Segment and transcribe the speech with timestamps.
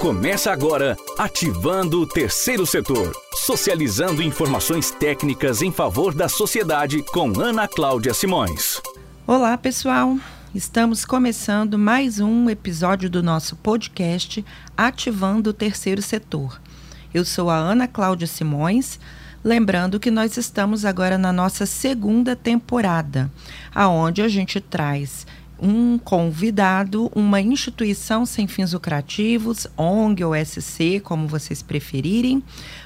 [0.00, 7.66] Começa agora ativando o terceiro setor, socializando informações técnicas em favor da sociedade com Ana
[7.66, 8.80] Cláudia Simões.
[9.26, 10.16] Olá, pessoal.
[10.54, 14.44] Estamos começando mais um episódio do nosso podcast
[14.76, 16.60] Ativando o Terceiro Setor.
[17.12, 19.00] Eu sou a Ana Cláudia Simões,
[19.42, 23.28] lembrando que nós estamos agora na nossa segunda temporada,
[23.74, 25.26] aonde a gente traz
[25.60, 32.42] um convidado, uma instituição sem fins lucrativos, ONG ou SC, como vocês preferirem,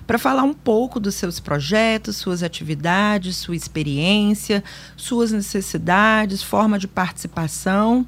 [0.06, 4.64] para falar um pouco dos seus projetos, suas atividades, sua experiência,
[4.96, 8.06] suas necessidades, forma de participação.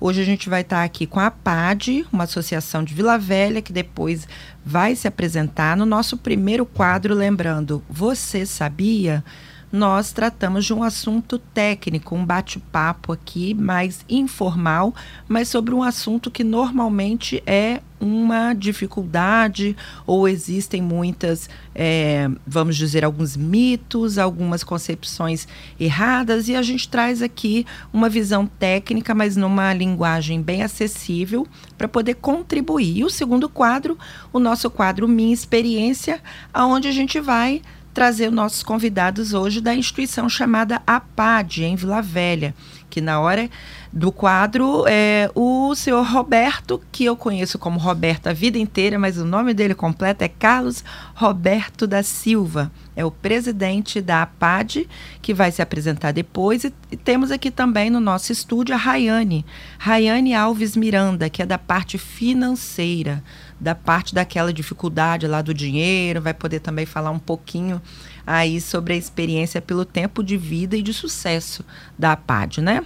[0.00, 3.72] Hoje a gente vai estar aqui com a PAD, uma associação de Vila Velha, que
[3.72, 4.28] depois
[4.64, 9.24] vai se apresentar no nosso primeiro quadro, lembrando, você sabia?
[9.74, 14.94] Nós tratamos de um assunto técnico, um bate-papo aqui mais informal,
[15.26, 23.04] mas sobre um assunto que normalmente é uma dificuldade ou existem muitas, é, vamos dizer,
[23.04, 25.48] alguns mitos, algumas concepções
[25.80, 31.88] erradas e a gente traz aqui uma visão técnica, mas numa linguagem bem acessível para
[31.88, 32.98] poder contribuir.
[32.98, 33.98] E o segundo quadro,
[34.32, 36.20] o nosso quadro Minha Experiência,
[36.52, 37.60] aonde a gente vai
[37.94, 42.52] trazer nossos convidados hoje da instituição chamada APAD, em Vila Velha,
[42.90, 43.48] que na hora
[43.92, 49.16] do quadro é o senhor Roberto, que eu conheço como Roberto a vida inteira, mas
[49.16, 50.84] o nome dele completo é Carlos
[51.14, 52.70] Roberto da Silva.
[52.96, 54.88] É o presidente da APAD,
[55.22, 56.64] que vai se apresentar depois.
[56.64, 59.44] E, e temos aqui também no nosso estúdio a Rayane,
[59.78, 63.22] Rayane Alves Miranda, que é da parte financeira
[63.64, 67.80] da parte daquela dificuldade lá do dinheiro, vai poder também falar um pouquinho
[68.26, 71.64] aí sobre a experiência pelo tempo de vida e de sucesso
[71.98, 72.84] da APAD, né?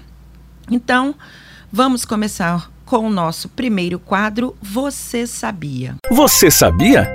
[0.70, 1.16] Então,
[1.72, 5.96] vamos começar com o nosso primeiro quadro Você Sabia?
[6.12, 7.12] Você sabia?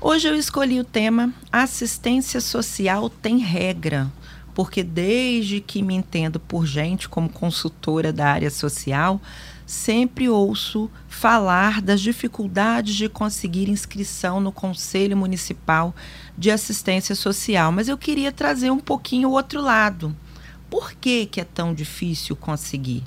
[0.00, 4.10] Hoje eu escolhi o tema Assistência Social tem regra,
[4.54, 9.20] porque desde que me entendo por gente como consultora da área social,
[9.66, 15.94] sempre ouço falar das dificuldades de conseguir inscrição no Conselho Municipal
[16.36, 20.16] de Assistência Social, mas eu queria trazer um pouquinho o outro lado.
[20.70, 23.04] Por que, que é tão difícil conseguir?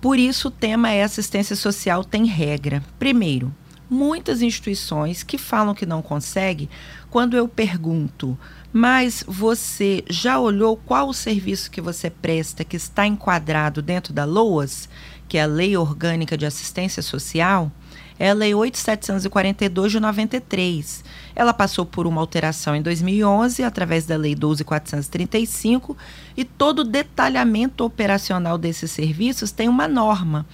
[0.00, 2.84] Por isso o tema é assistência social tem regra.
[3.00, 3.52] Primeiro,
[3.90, 6.70] muitas instituições que falam que não consegue,
[7.10, 8.38] quando eu pergunto,
[8.72, 14.24] mas você já olhou qual o serviço que você presta que está enquadrado dentro da
[14.24, 14.88] LOAS?
[15.28, 17.70] Que é a Lei Orgânica de Assistência Social,
[18.18, 21.04] é a Lei 8742 de 93.
[21.36, 25.96] Ela passou por uma alteração em 2011 através da Lei 12435
[26.36, 30.44] e todo o detalhamento operacional desses serviços tem uma norma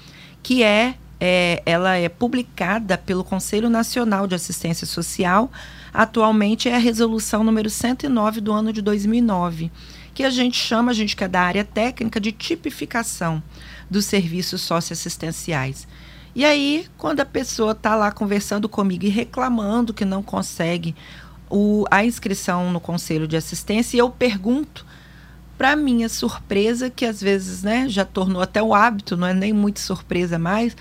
[0.43, 5.51] que é, é ela é publicada pelo Conselho Nacional de Assistência Social.
[5.93, 9.71] Atualmente é a resolução número 109 do ano de 2009,
[10.13, 13.43] que a gente chama, a gente que é da área técnica, de tipificação
[13.91, 15.87] dos serviços socioassistenciais.
[16.35, 20.95] E aí, quando a pessoa está lá conversando comigo e reclamando que não consegue
[21.49, 24.85] o, a inscrição no conselho de assistência, eu pergunto,
[25.57, 29.53] para minha surpresa, que às vezes né, já tornou até o hábito, não é nem
[29.53, 30.77] muito surpresa mais,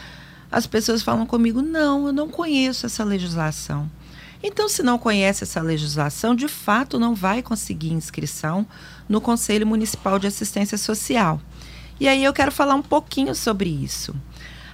[0.51, 3.89] as pessoas falam comigo: não, eu não conheço essa legislação.
[4.41, 8.67] Então, se não conhece essa legislação, de fato não vai conseguir inscrição
[9.07, 11.39] no Conselho Municipal de Assistência Social.
[12.03, 14.13] E aí eu quero falar um pouquinho sobre isso.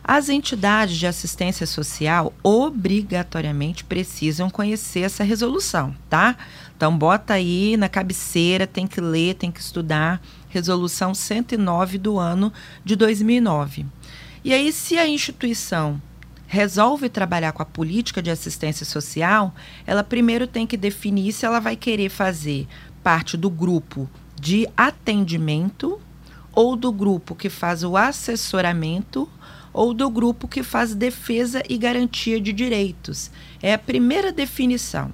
[0.03, 6.35] As entidades de assistência social obrigatoriamente precisam conhecer essa resolução, tá?
[6.75, 10.19] Então bota aí na cabeceira, tem que ler, tem que estudar,
[10.49, 12.51] resolução 109 do ano
[12.83, 13.85] de 2009.
[14.43, 16.01] E aí se a instituição
[16.47, 19.53] resolve trabalhar com a política de assistência social,
[19.85, 22.67] ela primeiro tem que definir se ela vai querer fazer
[23.03, 26.01] parte do grupo de atendimento
[26.59, 29.29] ou do grupo que faz o assessoramento
[29.71, 33.31] ou do grupo que faz defesa e garantia de direitos.
[33.61, 35.09] É a primeira definição.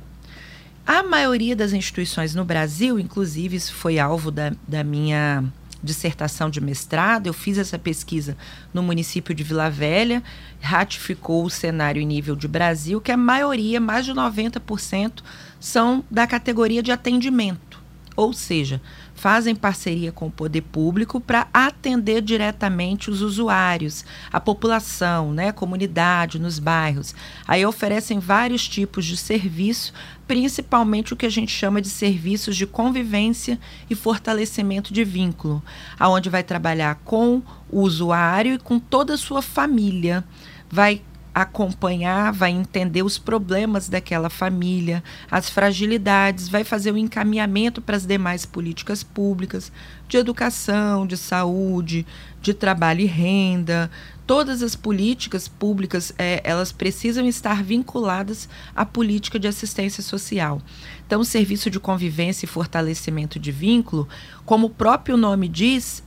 [0.88, 5.44] A maioria das instituições no Brasil, inclusive, isso foi alvo da, da minha
[5.84, 8.36] dissertação de mestrado, eu fiz essa pesquisa
[8.74, 10.24] no município de Vila Velha,
[10.60, 15.22] ratificou o cenário em nível de Brasil, que a maioria, mais de 90%,
[15.60, 17.86] são da categoria de atendimento.
[18.16, 18.82] Ou seja,
[19.16, 26.38] fazem parceria com o poder público para atender diretamente os usuários, a população, né, comunidade,
[26.38, 27.16] nos bairros.
[27.48, 29.94] Aí oferecem vários tipos de serviço,
[30.28, 33.60] principalmente o que a gente chama de serviços de convivência
[33.90, 35.64] e fortalecimento de vínculo,
[35.98, 40.24] aonde vai trabalhar com o usuário e com toda a sua família
[40.70, 41.02] vai
[41.36, 48.06] acompanhar, vai entender os problemas daquela família, as fragilidades, vai fazer o encaminhamento para as
[48.06, 49.70] demais políticas públicas
[50.08, 52.08] de educação, de saúde,
[52.42, 53.92] de trabalho e renda.
[54.26, 60.62] Todas as políticas públicas, é, elas precisam estar vinculadas à política de assistência social.
[61.06, 64.08] Então, o serviço de convivência e fortalecimento de vínculo,
[64.46, 66.02] como o próprio nome diz,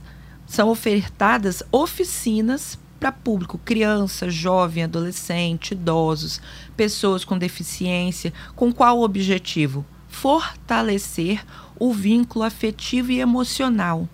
[0.47, 6.41] são ofertadas oficinas para público, criança, jovem, adolescente, idosos,
[6.75, 9.85] pessoas com deficiência, com qual objetivo?
[10.09, 11.43] Fortalecer
[11.79, 14.07] o vínculo afetivo e emocional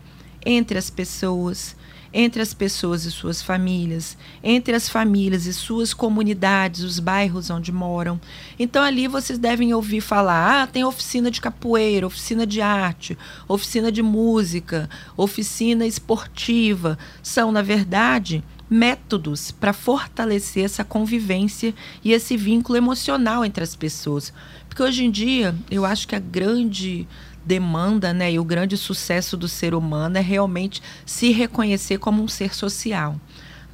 [0.46, 1.76] entre as pessoas,
[2.14, 7.72] entre as pessoas e suas famílias, entre as famílias e suas comunidades, os bairros onde
[7.72, 8.22] moram.
[8.60, 13.18] Então ali vocês devem ouvir falar: ah, tem oficina de capoeira, oficina de arte,
[13.48, 14.88] oficina de música,
[15.18, 17.00] oficina esportiva.
[17.24, 21.74] São, na verdade, métodos para fortalecer essa convivência
[22.04, 24.34] e esse vínculo emocional entre as pessoas.
[24.68, 27.08] Porque hoje em dia, eu acho que a grande
[27.46, 32.28] demanda, né, e o grande sucesso do ser humano é realmente se reconhecer como um
[32.28, 33.20] ser social.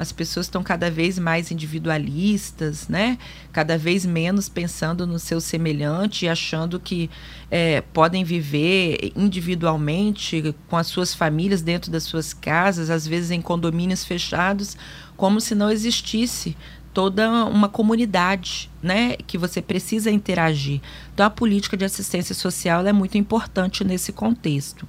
[0.02, 3.20] As pessoas estão cada vez mais individualistas, né?
[3.54, 7.08] Cada vez menos pensando no seu semelhante e achando que
[7.52, 13.44] é, podem viver individualmente com as suas famílias dentro das suas casas, às vezes em
[13.44, 14.76] condomínios fechados,
[15.16, 16.58] como se não existisse
[16.92, 20.82] toda uma comunidade, né, que você precisa interagir.
[21.14, 24.88] Então a política de assistência social é muito importante nesse contexto.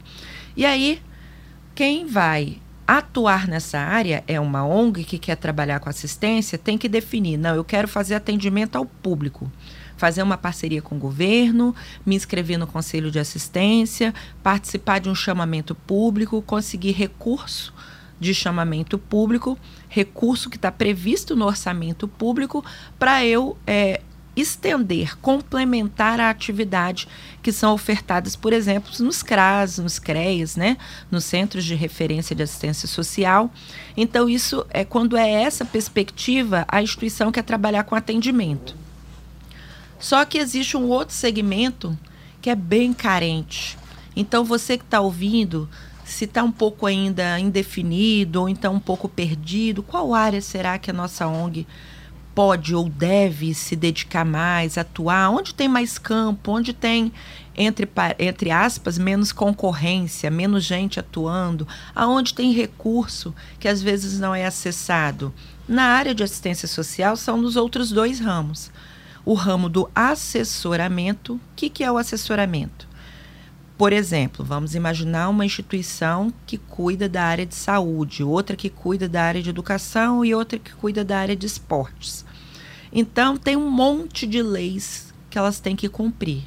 [0.56, 1.02] E aí,
[1.74, 6.88] quem vai atuar nessa área é uma ONG que quer trabalhar com assistência, tem que
[6.88, 9.50] definir, não, eu quero fazer atendimento ao público.
[9.96, 11.74] Fazer uma parceria com o governo,
[12.04, 14.12] me inscrever no conselho de assistência,
[14.42, 17.72] participar de um chamamento público, conseguir recurso
[18.18, 19.58] de chamamento público,
[19.88, 22.64] recurso que está previsto no orçamento público,
[22.98, 24.00] para eu é,
[24.34, 27.06] estender, complementar a atividade
[27.42, 30.78] que são ofertadas, por exemplo, nos CRAS, nos CREAS, né,
[31.10, 33.50] nos Centros de Referência de Assistência Social.
[33.96, 38.74] Então, isso é quando é essa perspectiva, a instituição quer trabalhar com atendimento.
[39.98, 41.96] Só que existe um outro segmento
[42.40, 43.78] que é bem carente.
[44.16, 45.68] Então, você que está ouvindo,
[46.04, 50.90] se está um pouco ainda indefinido ou então um pouco perdido, qual área será que
[50.90, 51.66] a nossa ONG
[52.34, 55.30] pode ou deve se dedicar mais, atuar?
[55.30, 56.52] Onde tem mais campo?
[56.52, 57.12] Onde tem,
[57.56, 57.88] entre,
[58.18, 61.66] entre aspas, menos concorrência, menos gente atuando?
[61.94, 65.32] Aonde tem recurso que às vezes não é acessado?
[65.68, 68.70] Na área de assistência social são nos outros dois ramos.
[69.24, 71.34] O ramo do assessoramento.
[71.34, 72.91] O que, que é o assessoramento?
[73.82, 79.08] Por exemplo, vamos imaginar uma instituição que cuida da área de saúde, outra que cuida
[79.08, 82.24] da área de educação e outra que cuida da área de esportes.
[82.92, 86.44] Então, tem um monte de leis que elas têm que cumprir.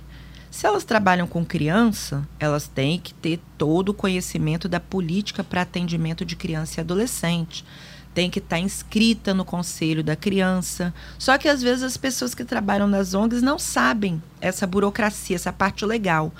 [0.49, 5.63] Se elas trabalham com criança, elas têm que ter todo o conhecimento da política para
[5.63, 7.65] atendimento de criança e adolescente.
[8.13, 10.93] Tem que estar tá inscrita no conselho da criança.
[11.19, 15.51] Só que às vezes as pessoas que trabalham nas ONGs não sabem essa burocracia, essa
[15.51, 16.31] parte legal.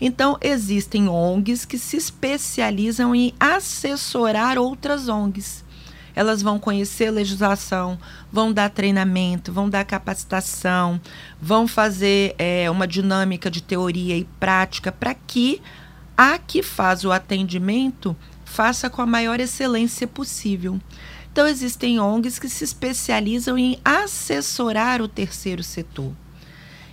[0.00, 5.62] Então, existem ONGs que se especializam em assessorar outras ONGs.
[6.14, 7.98] Elas vão conhecer legislação,
[8.32, 11.00] vão dar treinamento, vão dar capacitação,
[11.40, 15.60] vão fazer é, uma dinâmica de teoria e prática para que
[16.16, 20.80] a que faz o atendimento faça com a maior excelência possível.
[21.32, 26.12] Então, existem ONGs que se especializam em assessorar o terceiro setor.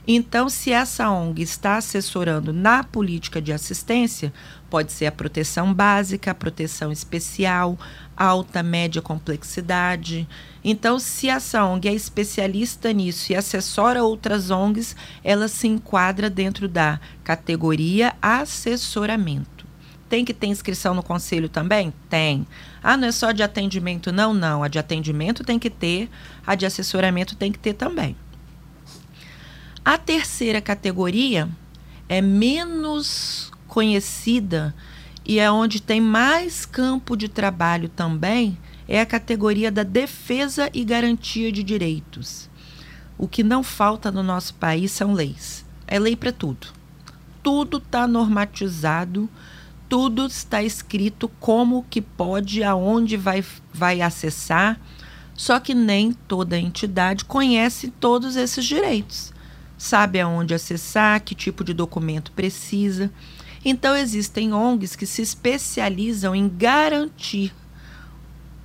[0.10, 4.32] Então, se essa ONG está assessorando na política de assistência,
[4.70, 7.78] pode ser a proteção básica, a proteção especial,
[8.16, 10.26] alta, média complexidade.
[10.64, 14.96] Então, se essa ONG é especialista nisso e assessora outras ONGs,
[15.26, 19.68] ela se enquadra dentro da categoria assessoramento.
[20.08, 21.94] Tem que ter inscrição no conselho também?
[22.10, 22.48] Tem.
[22.82, 24.10] Ah, não é só de atendimento?
[24.14, 24.64] Não, não.
[24.64, 26.10] A de atendimento tem que ter,
[26.46, 28.16] a de assessoramento tem que ter também.
[29.88, 31.48] A terceira categoria
[32.10, 34.76] é menos conhecida
[35.26, 40.84] e é onde tem mais campo de trabalho também, é a categoria da defesa e
[40.84, 42.50] garantia de direitos.
[43.18, 45.66] O que não falta no nosso país são leis.
[45.88, 46.68] É lei para tudo.
[47.42, 49.30] Tudo está normatizado,
[49.88, 53.42] tudo está escrito como que pode, aonde vai,
[53.74, 54.82] vai acessar,
[55.34, 59.37] só que nem toda entidade conhece todos esses direitos
[59.78, 63.12] sabe aonde acessar, que tipo de documento precisa.
[63.64, 67.54] Então, existem ONGs que se especializam em garantir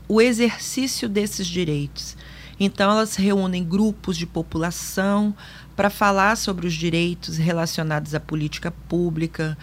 [0.09, 2.17] o exercício desses direitos.
[2.59, 5.35] Então, elas reúnem grupos de população
[5.75, 9.57] para falar sobre os direitos relacionados à política pública,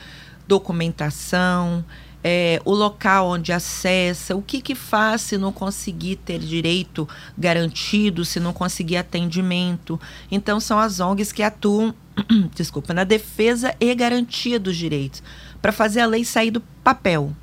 [0.47, 1.85] documentação,
[2.23, 7.07] é, o local onde acessa, o que, que faz se não conseguir ter direito
[7.37, 9.99] garantido, se não conseguir atendimento.
[10.29, 11.93] Então, são as ONGs que atuam,
[12.53, 15.23] desculpa, na defesa e garantia dos direitos,
[15.61, 17.33] para fazer a lei sair do papel.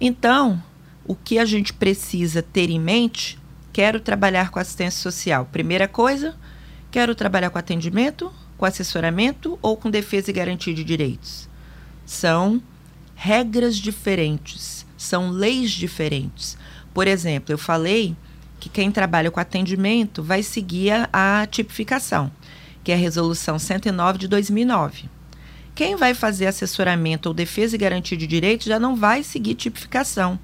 [0.00, 0.62] Então,
[1.06, 3.38] o que a gente precisa ter em mente?
[3.72, 5.48] Quero trabalhar com assistência social.
[5.50, 6.36] Primeira coisa,
[6.90, 11.48] quero trabalhar com atendimento, com assessoramento ou com defesa e garantia de direitos.
[12.04, 12.62] São
[13.24, 16.58] regras diferentes, são leis diferentes.
[16.92, 18.16] Por exemplo, eu falei
[18.58, 22.32] que quem trabalha com atendimento vai seguir a, tipificação,
[22.82, 25.08] que é a Resolução 109 de 2009.
[25.72, 30.36] Quem vai fazer assessoramento ou defesa e garantia de direitos já não vai seguir tipificação,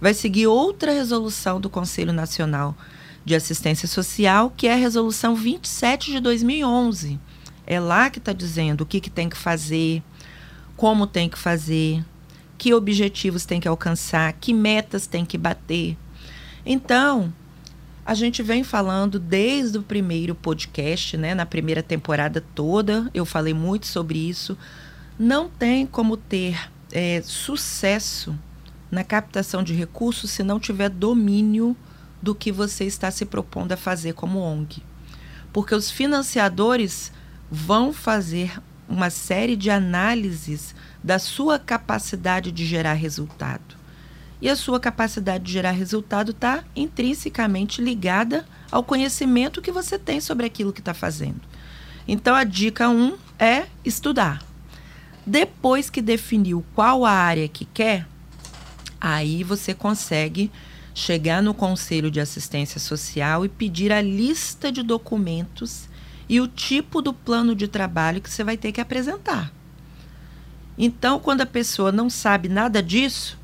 [0.00, 2.76] vai seguir outra resolução do Conselho Nacional
[3.24, 7.18] de Assistência Social, que é a Resolução 27 de 2011.
[7.66, 10.00] É lá que está dizendo o que, que tem que fazer,
[10.76, 12.04] como tem que fazer,
[12.60, 15.96] que objetivos tem que alcançar, que metas tem que bater.
[16.64, 17.32] Então,
[18.04, 23.54] a gente vem falando desde o primeiro podcast, né, na primeira temporada toda, eu falei
[23.54, 24.58] muito sobre isso.
[25.18, 28.38] Não tem como ter é, sucesso
[28.90, 31.74] na captação de recursos se não tiver domínio
[32.20, 34.82] do que você está se propondo a fazer como ONG.
[35.50, 37.10] Porque os financiadores
[37.50, 43.76] vão fazer uma série de análises da sua capacidade de gerar resultado.
[44.40, 50.20] E a sua capacidade de gerar resultado está intrinsecamente ligada ao conhecimento que você tem
[50.20, 51.40] sobre aquilo que está fazendo.
[52.08, 54.42] Então, a dica 1 um é estudar.
[55.26, 58.06] Depois que definiu qual a área que quer,
[59.00, 60.50] aí você consegue
[60.94, 65.88] chegar no Conselho de Assistência Social e pedir a lista de documentos
[66.28, 69.52] e o tipo do plano de trabalho que você vai ter que apresentar.
[70.76, 73.38] Então, quando a pessoa não sabe nada disso,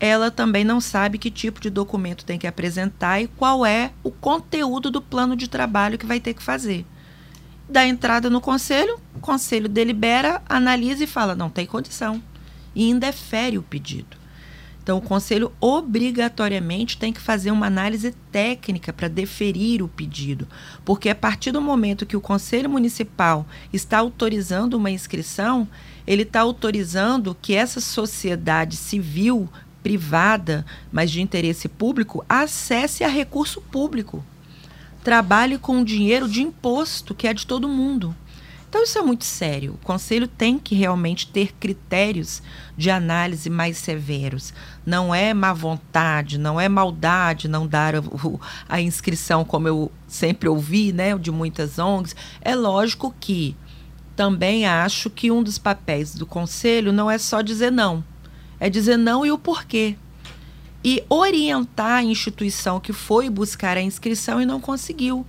[0.00, 4.10] ela também não sabe que tipo de documento tem que apresentar e qual é o
[4.10, 6.84] conteúdo do plano de trabalho que vai ter que fazer.
[7.68, 12.22] Dá entrada no conselho, o conselho delibera, analisa e fala: não tem condição.
[12.74, 14.16] E indefere o pedido.
[14.82, 20.48] Então, o conselho obrigatoriamente tem que fazer uma análise técnica para deferir o pedido,
[20.84, 25.68] porque a partir do momento que o conselho municipal está autorizando uma inscrição,
[26.06, 29.48] ele está autorizando que essa sociedade civil
[29.82, 34.24] privada, mas de interesse público, acesse a recurso público.
[35.02, 38.14] Trabalhe com dinheiro de imposto, que é de todo mundo.
[38.68, 39.74] Então, isso é muito sério.
[39.74, 42.42] O conselho tem que realmente ter critérios
[42.74, 44.54] de análise mais severos.
[44.86, 47.92] Não é má vontade, não é maldade não dar
[48.66, 52.16] a inscrição, como eu sempre ouvi, né, de muitas ONGs.
[52.40, 53.54] É lógico que
[54.22, 58.04] também acho que um dos papéis do conselho não é só dizer não,
[58.60, 59.96] é dizer não e o porquê.
[60.84, 65.26] E orientar a instituição que foi buscar a inscrição e não conseguiu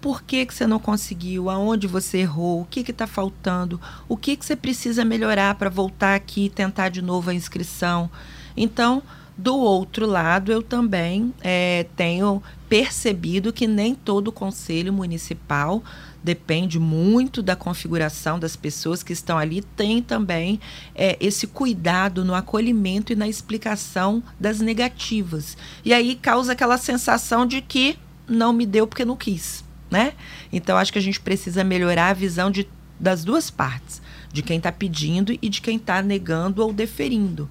[0.00, 4.36] por que, que você não conseguiu, aonde você errou, o que está faltando, o que,
[4.36, 8.10] que você precisa melhorar para voltar aqui e tentar de novo a inscrição.
[8.56, 9.02] Então,
[9.36, 15.82] do outro lado, eu também é, tenho percebido que nem todo conselho municipal
[16.22, 20.60] depende muito da configuração das pessoas que estão ali, tem também
[20.94, 25.56] é, esse cuidado no acolhimento e na explicação das negativas.
[25.84, 27.98] E aí causa aquela sensação de que
[28.28, 30.14] não me deu porque não quis né?
[30.50, 32.66] Então acho que a gente precisa melhorar a visão de,
[32.98, 34.00] das duas partes,
[34.32, 37.48] de quem está pedindo e de quem está negando ou deferindo.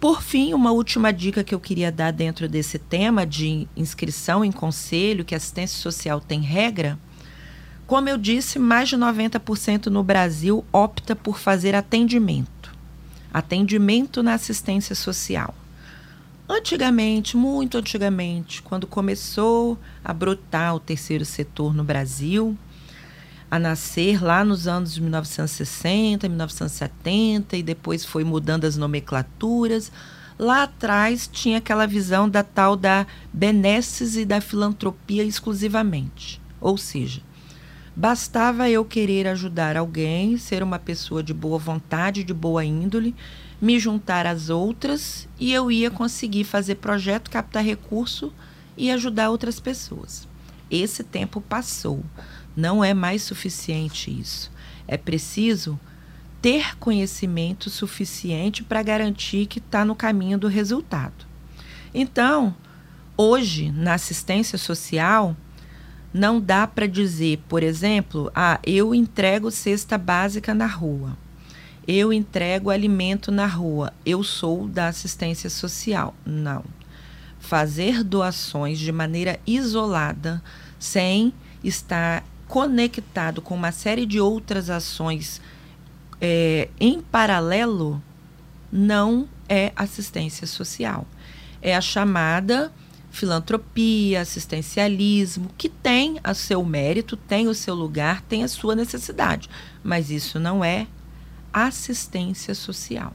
[0.00, 4.50] Por fim, uma última dica que eu queria dar dentro desse tema de inscrição em
[4.50, 6.98] conselho, que assistência social tem regra.
[7.86, 12.72] Como eu disse, mais de 90% no Brasil opta por fazer atendimento.
[13.32, 15.54] Atendimento na assistência social.
[16.48, 22.56] Antigamente, muito antigamente, quando começou a brotar o terceiro setor no Brasil,
[23.50, 29.92] a nascer lá nos anos de 1960, 1970 e depois foi mudando as nomenclaturas.
[30.38, 36.40] Lá atrás tinha aquela visão da tal da benesses e da filantropia exclusivamente.
[36.60, 37.22] Ou seja,
[37.96, 43.14] bastava eu querer ajudar alguém, ser uma pessoa de boa vontade, de boa índole,
[43.60, 48.32] me juntar às outras e eu ia conseguir fazer projeto, captar recurso
[48.76, 50.26] e ajudar outras pessoas.
[50.70, 52.02] Esse tempo passou.
[52.56, 54.50] Não é mais suficiente isso.
[54.86, 55.78] É preciso
[56.42, 61.26] ter conhecimento suficiente para garantir que está no caminho do resultado.
[61.94, 62.54] Então,
[63.16, 65.36] Hoje, na assistência social,
[66.14, 71.18] não dá para dizer, por exemplo, ah, eu entrego cesta básica na rua,
[71.88, 76.14] eu entrego alimento na rua, eu sou da assistência social.
[76.24, 76.64] Não.
[77.40, 80.40] Fazer doações de maneira isolada,
[80.78, 85.42] sem estar conectado com uma série de outras ações
[86.20, 88.00] é, em paralelo,
[88.70, 91.06] não é assistência social.
[91.60, 92.72] É a chamada
[93.14, 99.48] filantropia, assistencialismo, que tem o seu mérito, tem o seu lugar, tem a sua necessidade,
[99.82, 100.88] mas isso não é
[101.52, 103.14] assistência social.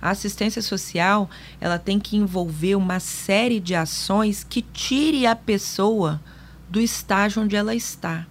[0.00, 1.28] A assistência social,
[1.60, 6.20] ela tem que envolver uma série de ações que tire a pessoa
[6.68, 8.26] do estágio onde ela está.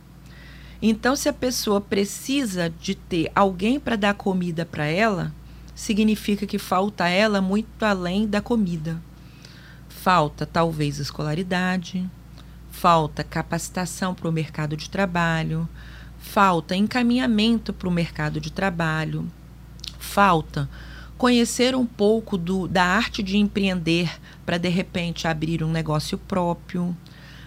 [0.81, 5.33] Então, se a pessoa precisa de ter alguém para dar comida para ela,
[5.73, 9.01] significa que falta a ela muito além da comida.
[10.05, 12.07] Falta talvez escolaridade,
[12.69, 15.67] falta capacitação para o mercado de trabalho,
[16.19, 19.27] falta encaminhamento para o mercado de trabalho,
[19.97, 20.69] falta
[21.17, 26.95] conhecer um pouco do, da arte de empreender para de repente abrir um negócio próprio,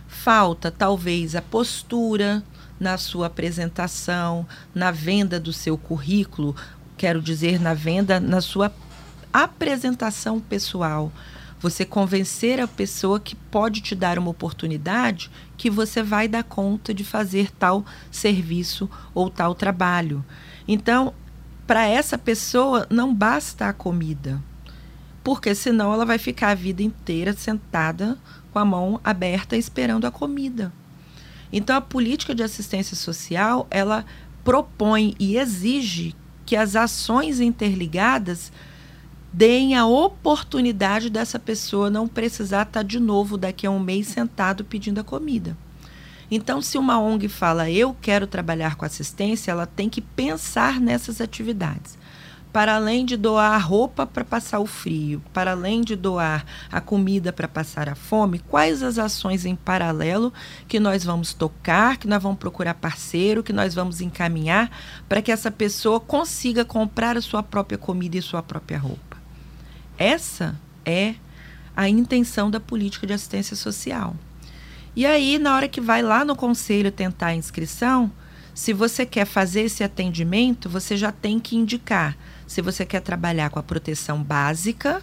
[0.08, 2.42] falta talvez a postura
[2.80, 6.56] na sua apresentação, na venda do seu currículo,
[6.96, 8.72] quero dizer, na venda, na sua
[9.32, 11.12] apresentação pessoal
[11.60, 16.94] você convencer a pessoa que pode te dar uma oportunidade que você vai dar conta
[16.94, 20.24] de fazer tal serviço ou tal trabalho.
[20.66, 21.12] Então,
[21.66, 24.42] para essa pessoa não basta a comida,
[25.24, 28.16] porque senão ela vai ficar a vida inteira sentada
[28.52, 30.72] com a mão aberta esperando a comida.
[31.52, 34.04] Então, a política de assistência social, ela
[34.44, 36.14] propõe e exige
[36.46, 38.50] que as ações interligadas
[39.32, 44.64] deem a oportunidade dessa pessoa não precisar estar de novo daqui a um mês sentado
[44.64, 45.56] pedindo a comida.
[46.30, 51.20] Então, se uma ONG fala eu quero trabalhar com assistência, ela tem que pensar nessas
[51.20, 51.96] atividades.
[52.52, 56.81] Para além de doar a roupa para passar o frio, para além de doar a
[56.81, 60.33] comida para passar a fome, quais as ações em paralelo
[60.66, 64.70] que nós vamos tocar, que nós vamos procurar parceiro, que nós vamos encaminhar
[65.09, 69.08] para que essa pessoa consiga comprar a sua própria comida e sua própria roupa?
[69.98, 71.16] Essa é
[71.76, 74.16] a intenção da política de assistência social.
[74.94, 78.11] E aí, na hora que vai lá no conselho tentar a inscrição,
[78.54, 83.50] se você quer fazer esse atendimento, você já tem que indicar se você quer trabalhar
[83.50, 85.02] com a proteção básica,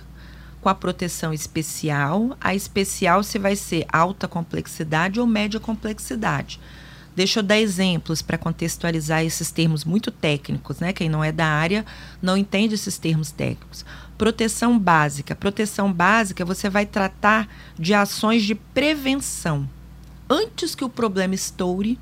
[0.62, 2.36] com a proteção especial.
[2.42, 6.60] A especial se vai ser alta complexidade ou média complexidade.
[7.16, 10.92] Deixa eu dar exemplos para contextualizar esses termos muito técnicos, né?
[10.92, 11.86] Quem não é da área
[12.22, 13.86] não entende esses termos técnicos.
[14.18, 15.36] Proteção básica.
[15.36, 17.48] Proteção básica você vai tratar
[17.78, 19.70] de ações de prevenção.
[20.30, 22.00] Antes que o problema estoure,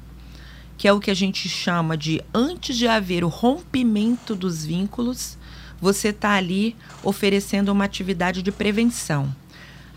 [0.78, 5.38] que é o que a gente chama de antes de haver o rompimento dos vínculos,
[5.82, 9.34] você está ali oferecendo uma atividade de prevenção.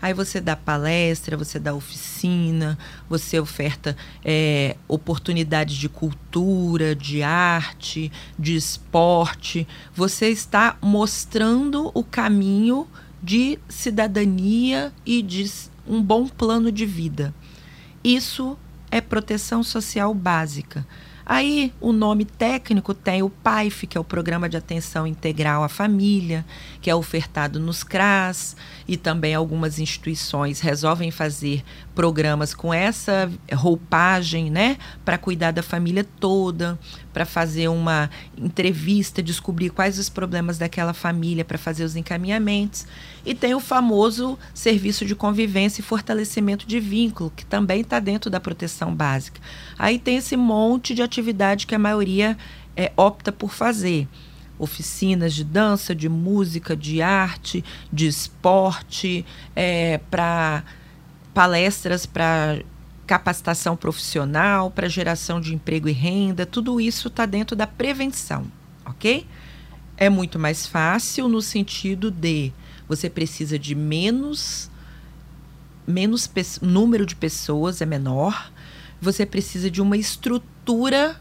[0.01, 2.77] Aí você dá palestra, você dá oficina,
[3.09, 9.67] você oferta é, oportunidades de cultura, de arte, de esporte.
[9.95, 12.87] Você está mostrando o caminho
[13.21, 15.51] de cidadania e de
[15.87, 17.33] um bom plano de vida.
[18.03, 18.57] Isso
[18.91, 20.85] é proteção social básica.
[21.29, 25.67] Aí o nome técnico tem o PAIF, que é o Programa de Atenção Integral à
[25.67, 26.45] Família,
[26.81, 28.55] que é ofertado nos CRAS,
[28.87, 36.05] e também algumas instituições resolvem fazer programas com essa roupagem, né, para cuidar da família
[36.17, 36.79] toda,
[37.17, 42.85] para fazer uma entrevista, descobrir quais os problemas daquela família, para fazer os encaminhamentos.
[43.25, 48.29] E tem o famoso serviço de convivência e fortalecimento de vínculo, que também está dentro
[48.29, 49.41] da proteção básica.
[49.79, 52.37] Aí tem esse monte de atividade que a maioria
[52.75, 54.07] é, opta por fazer
[54.59, 59.25] oficinas de dança, de música, de arte, de esporte,
[59.55, 60.63] é, para
[61.33, 62.59] palestras para
[63.07, 68.45] capacitação profissional, para geração de emprego e renda, tudo isso está dentro da prevenção,
[68.85, 69.25] ok?
[69.95, 72.51] É muito mais fácil no sentido de
[72.87, 74.69] você precisa de menos,
[75.87, 76.29] menos
[76.61, 78.51] número de pessoas, é menor,
[79.01, 81.19] você precisa de uma estrutura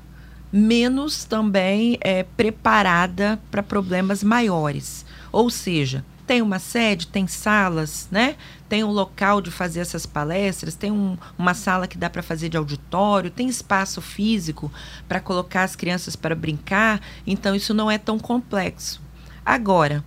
[0.53, 5.05] menos também é, preparada para problemas maiores.
[5.31, 8.37] Ou seja, tem uma sede, tem salas, né?
[8.69, 12.49] Tem um local de fazer essas palestras, tem um, uma sala que dá para fazer
[12.49, 14.73] de auditório, tem espaço físico
[15.09, 19.01] para colocar as crianças para brincar, então isso não é tão complexo.
[19.45, 20.05] Agora,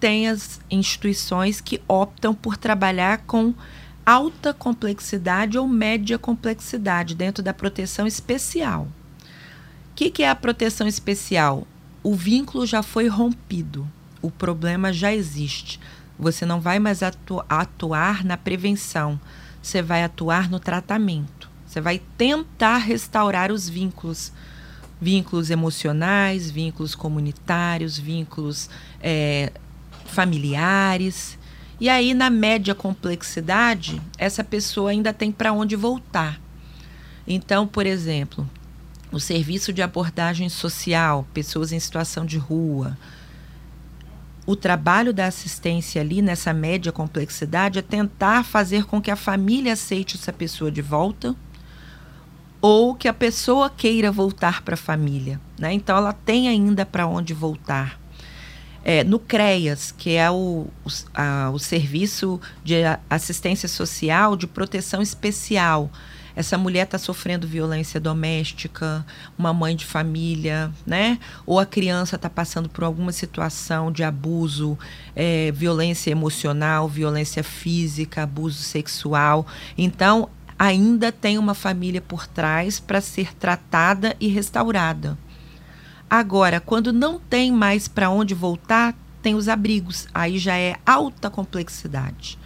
[0.00, 3.54] tem as instituições que optam por trabalhar com
[4.04, 8.88] alta complexidade ou média complexidade dentro da proteção especial.
[9.92, 11.66] O que, que é a proteção especial?
[12.02, 13.88] O vínculo já foi rompido,
[14.20, 15.78] o problema já existe.
[16.22, 19.20] Você não vai mais atu atuar na prevenção,
[19.60, 21.50] você vai atuar no tratamento.
[21.66, 24.32] Você vai tentar restaurar os vínculos,
[25.00, 29.50] vínculos emocionais, vínculos comunitários, vínculos é,
[30.06, 31.36] familiares.
[31.80, 36.40] E aí, na média complexidade, essa pessoa ainda tem para onde voltar.
[37.26, 38.48] Então, por exemplo,
[39.10, 42.96] o serviço de abordagem social, pessoas em situação de rua,
[44.44, 49.72] o trabalho da assistência ali nessa média complexidade é tentar fazer com que a família
[49.72, 51.34] aceite essa pessoa de volta
[52.60, 55.40] ou que a pessoa queira voltar para a família.
[55.58, 55.72] Né?
[55.72, 58.00] Então, ela tem ainda para onde voltar.
[58.84, 62.74] É, no CREAS, que é o, o, a, o Serviço de
[63.08, 65.88] Assistência Social de Proteção Especial,
[66.34, 69.04] essa mulher está sofrendo violência doméstica,
[69.38, 71.18] uma mãe de família, né?
[71.46, 74.78] Ou a criança está passando por alguma situação de abuso,
[75.14, 79.46] é, violência emocional, violência física, abuso sexual.
[79.76, 85.18] Então, ainda tem uma família por trás para ser tratada e restaurada.
[86.08, 90.06] Agora, quando não tem mais para onde voltar, tem os abrigos.
[90.12, 92.38] Aí já é alta complexidade.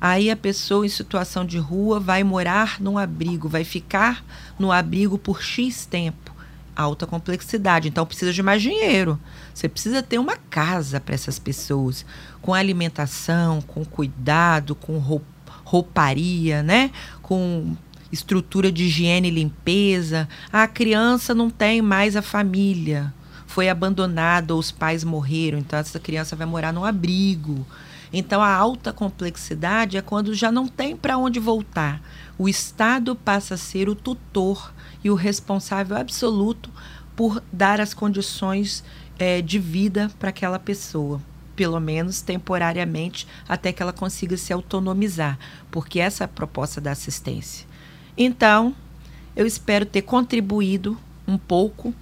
[0.00, 4.24] Aí a pessoa em situação de rua vai morar num abrigo, vai ficar
[4.58, 6.34] no abrigo por X tempo.
[6.76, 7.88] Alta complexidade.
[7.88, 9.18] Então precisa de mais dinheiro.
[9.52, 12.06] Você precisa ter uma casa para essas pessoas,
[12.40, 15.02] com alimentação, com cuidado, com
[15.64, 16.92] rouparia, né?
[17.20, 17.76] Com
[18.12, 20.28] estrutura de higiene e limpeza.
[20.52, 23.12] A criança não tem mais a família,
[23.46, 27.66] foi abandonada ou os pais morreram, então essa criança vai morar num abrigo.
[28.12, 32.00] Então, a alta complexidade é quando já não tem para onde voltar.
[32.38, 36.70] O Estado passa a ser o tutor e o responsável absoluto
[37.14, 38.84] por dar as condições
[39.18, 41.20] é, de vida para aquela pessoa,
[41.56, 45.38] pelo menos temporariamente, até que ela consiga se autonomizar,
[45.70, 47.66] porque essa é a proposta da assistência.
[48.16, 48.74] Então,
[49.34, 51.92] eu espero ter contribuído um pouco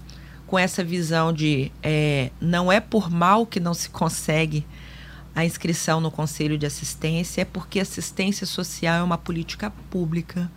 [0.46, 4.64] com essa visão de é, não é por mal que não se consegue
[5.36, 10.50] a inscrição no Conselho de Assistência é porque assistência social é uma política pública.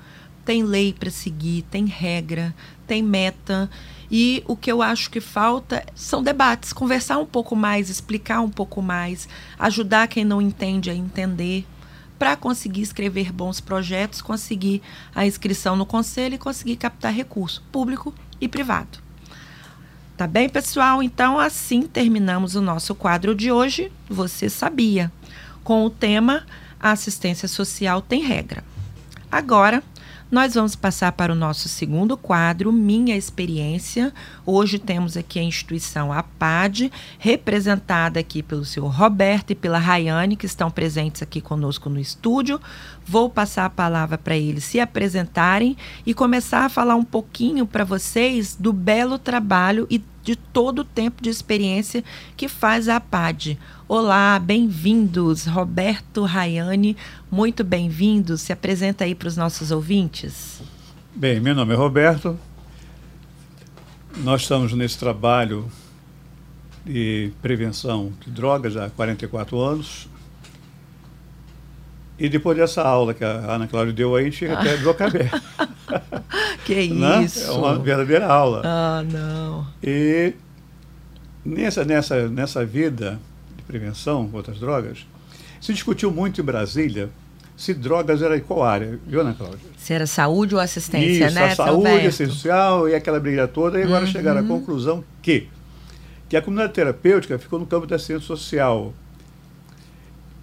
[0.46, 2.56] Tem lei para seguir, tem regra,
[2.88, 3.70] tem meta.
[4.10, 8.50] E o que eu acho que falta são debates, conversar um pouco mais, explicar um
[8.50, 9.28] pouco mais,
[9.60, 11.68] ajudar quem não entende a entender,
[12.18, 14.82] para conseguir escrever bons projetos, conseguir
[15.14, 19.09] a inscrição no conselho e conseguir captar recurso público e privado.
[20.20, 21.02] Tá bem, pessoal?
[21.02, 23.90] Então, assim terminamos o nosso quadro de hoje.
[24.10, 25.10] Você sabia?
[25.64, 26.46] Com o tema
[26.78, 28.62] assistência social tem regra.
[29.32, 29.82] Agora,
[30.32, 34.14] nós vamos passar para o nosso segundo quadro, Minha Experiência.
[34.46, 40.46] Hoje temos aqui a instituição APAD, representada aqui pelo senhor Roberto e pela Rayane, que
[40.46, 42.62] estão presentes aqui conosco no estúdio.
[43.04, 47.84] Vou passar a palavra para eles se apresentarem e começar a falar um pouquinho para
[47.84, 49.98] vocês do belo trabalho e
[50.30, 52.04] de todo o tempo de experiência
[52.38, 53.58] que faz a APAD.
[53.88, 56.96] Olá, bem-vindos, Roberto Rayane,
[57.32, 58.42] muito bem-vindos.
[58.42, 60.62] Se apresenta aí para os nossos ouvintes.
[61.16, 62.38] Bem, meu nome é Roberto.
[64.18, 65.68] Nós estamos nesse trabalho
[66.86, 70.08] de prevenção de drogas há 44 anos.
[72.20, 74.84] E depois dessa aula que a Ana Cláudia deu aí, a gente chega até de
[74.84, 75.42] boca aberta.
[76.74, 77.24] Que né?
[77.24, 77.50] isso!
[77.50, 78.62] É uma verdadeira aula.
[78.64, 79.68] Ah, não.
[79.84, 80.34] E
[81.46, 83.20] nessa, nessa, nessa vida
[83.68, 85.06] prevenção contra as drogas,
[85.62, 87.10] se discutiu muito em Brasília
[87.60, 89.60] se drogas era em qual área, viu, Ana Cláudia?
[89.78, 91.44] Se era saúde ou assistência, Isso, né?
[91.44, 94.12] a saúde, assistência social e aquela briga toda, e agora uhum.
[94.12, 95.50] chegaram à conclusão que,
[96.30, 98.94] que a comunidade terapêutica ficou no campo da ciência social.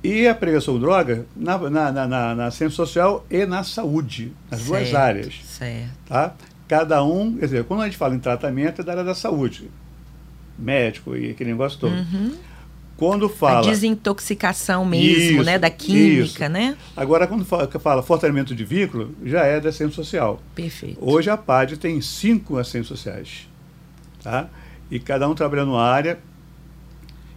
[0.02, 4.70] E a prevenção droga na, na, na, na, ciência social e na saúde, nas certo,
[4.70, 5.34] duas áreas.
[5.44, 5.90] Certo.
[6.06, 6.34] Tá?
[6.68, 9.70] Cada um, quer dizer, quando a gente fala em tratamento, é da área da saúde.
[10.58, 11.94] Médico e aquele negócio todo.
[11.94, 12.34] Uhum.
[12.96, 13.60] Quando fala.
[13.60, 15.58] A desintoxicação mesmo, isso, né?
[15.58, 16.48] Da química, isso.
[16.48, 16.76] né?
[16.96, 20.40] Agora, quando fala, fala fortalecimento de vínculo, já é da assistência social.
[20.54, 20.98] Perfeito.
[21.00, 23.48] Hoje a PAD tem cinco assistentes sociais.
[24.22, 24.48] Tá?
[24.90, 26.18] E cada um trabalhando numa área.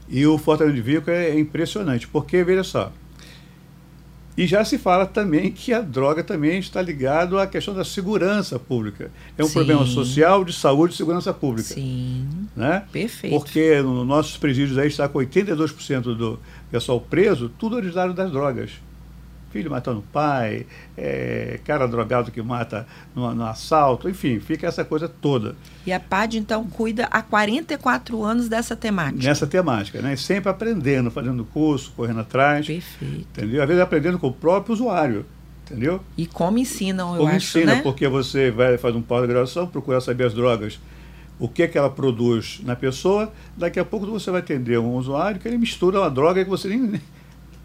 [0.10, 2.92] E o fortalecimento de vínculo é impressionante, porque, veja só,
[4.40, 8.58] e já se fala também que a droga também está ligado à questão da segurança
[8.58, 9.12] pública.
[9.38, 9.54] É um Sim.
[9.54, 11.74] problema social, de saúde e segurança pública.
[11.74, 12.26] Sim.
[12.56, 12.86] Né?
[12.90, 13.38] Perfeito.
[13.38, 16.40] Porque nos nossos presídios aí está com 82% do
[16.72, 18.72] pessoal preso, tudo originário das drogas.
[19.52, 20.66] Filho matando pai,
[20.98, 25.56] é, cara drogado que mata no, no, assalto, enfim, fica essa coisa toda.
[25.86, 29.28] E a PAD, então, cuida há 44 anos dessa temática.
[29.28, 30.16] Nessa temática, né?
[30.16, 32.68] Sempre aprendendo, fazendo curso, correndo atrás.
[32.68, 33.28] Perfeito.
[33.32, 33.62] Entendeu?
[33.62, 35.26] Às vezes aprendendo com o próprio usuário.
[35.66, 36.02] Entendeu?
[36.18, 37.82] E como ensinam, eu como acho, ensina, né?
[37.82, 40.80] porque você vai fazer um pós-graduação, procurar saber as drogas,
[41.38, 45.40] o que, que ela produz na pessoa, daqui a pouco você vai atender um usuário
[45.40, 47.00] que ele mistura uma droga que você nem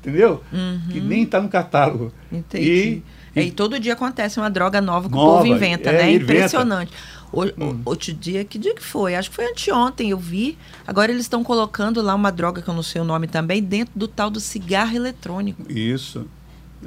[0.05, 0.43] entendeu?
[0.53, 0.81] Uhum.
[0.91, 2.13] Que nem está no catálogo.
[2.31, 3.03] Entendi.
[3.35, 5.93] E, e, e, todo dia acontece uma droga nova que nova, o povo inventa, é,
[5.93, 6.13] né?
[6.13, 6.33] Inventa.
[6.33, 6.93] Impressionante.
[7.33, 7.81] O, hum.
[7.85, 9.17] Outro dia, que dia que foi?
[9.17, 10.57] Acho que foi anteontem, eu vi.
[10.87, 13.93] Agora eles estão colocando lá uma droga que eu não sei o nome também, dentro
[13.97, 15.71] do tal do cigarro eletrônico.
[15.71, 16.27] Isso.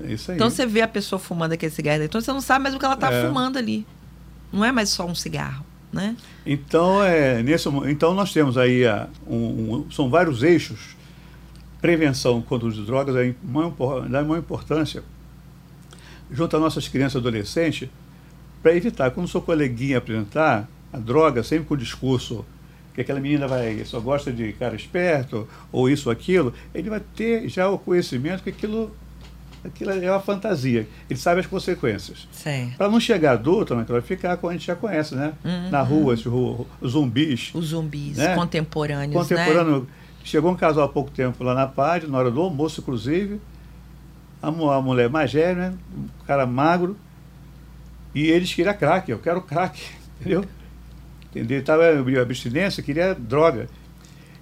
[0.02, 0.38] É isso aí.
[0.38, 2.86] Então você vê a pessoa fumando aquele cigarro eletrônico, você não sabe mais o que
[2.86, 3.26] ela está é.
[3.26, 3.86] fumando ali.
[4.54, 5.66] Não é mais só um cigarro.
[5.92, 6.16] Né?
[6.46, 10.97] Então, é, nesse, então nós temos aí a, um, um, são vários eixos
[11.88, 15.02] prevenção contra o uso de drogas é de maior importância
[16.30, 17.90] junto às nossas crianças e adolescentes
[18.62, 22.46] para evitar, quando o seu coleguinha apresentar a droga, sempre com o discurso
[22.94, 27.00] que aquela menina vai só gosta de cara esperto ou isso ou aquilo, ele vai
[27.16, 28.94] ter já o conhecimento que aquilo,
[29.64, 30.86] aquilo é uma fantasia.
[31.10, 32.28] Ele sabe as consequências.
[32.78, 35.32] Para não chegar adulto, né, vai ficar como a gente já conhece, né?
[35.46, 35.70] Uhum.
[35.70, 36.16] Na rua,
[36.82, 37.52] os zumbis.
[37.54, 38.36] Os zumbis né?
[38.36, 39.14] contemporâneos.
[39.14, 39.82] Contemporâneo.
[39.82, 39.88] Né?
[40.28, 43.40] Chegou um casal há pouco tempo lá na PAD, na hora do almoço, inclusive.
[44.42, 45.78] A, a mulher mais velha, né?
[45.98, 46.98] Um cara magro.
[48.14, 49.10] E eles queriam crack.
[49.10, 49.82] Eu quero crack.
[50.20, 50.44] Entendeu?
[51.30, 51.60] Entendeu?
[51.60, 53.70] Estava em abstinência, queria droga.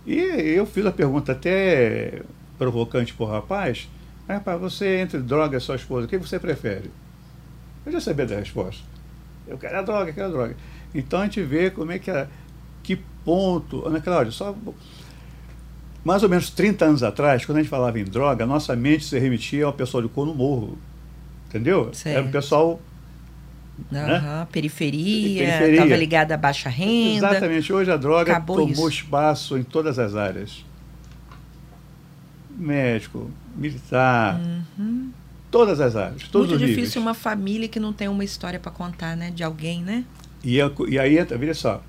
[0.08, 2.24] E eu fiz a pergunta até
[2.58, 3.88] provocante para o rapaz.
[4.28, 6.90] Rapaz, você entre droga e sua esposa, o que você prefere?
[7.86, 8.84] Eu já sabia da resposta.
[9.48, 10.58] Eu quero a droga, eu quero a droga.
[10.96, 12.28] Então a gente vê como é que é,
[12.82, 13.88] que ponto.
[13.88, 14.56] Ana Cláudia, só
[16.06, 19.18] mais ou menos 30 anos atrás, quando a gente falava em droga, nossa mente se
[19.18, 20.78] remetia ao pessoal de Cor no Morro.
[21.50, 21.90] Entendeu?
[21.94, 22.18] Certo.
[22.18, 22.80] Era um pessoal.
[23.92, 24.48] Uhum, né?
[24.52, 27.28] Periferia, estava ligada à baixa renda.
[27.28, 27.74] Exatamente.
[27.74, 29.00] Hoje a droga Acabou tomou isso.
[29.00, 30.64] espaço em todas as áreas.
[32.52, 34.40] Médico, militar,
[34.78, 35.10] uhum.
[35.50, 36.24] todas as áreas.
[36.30, 36.96] Todos Muito difícil níveis.
[36.98, 39.32] uma família que não tem uma história para contar, né?
[39.32, 40.06] De alguém, né?
[40.44, 41.84] E, e aí entra, veja só,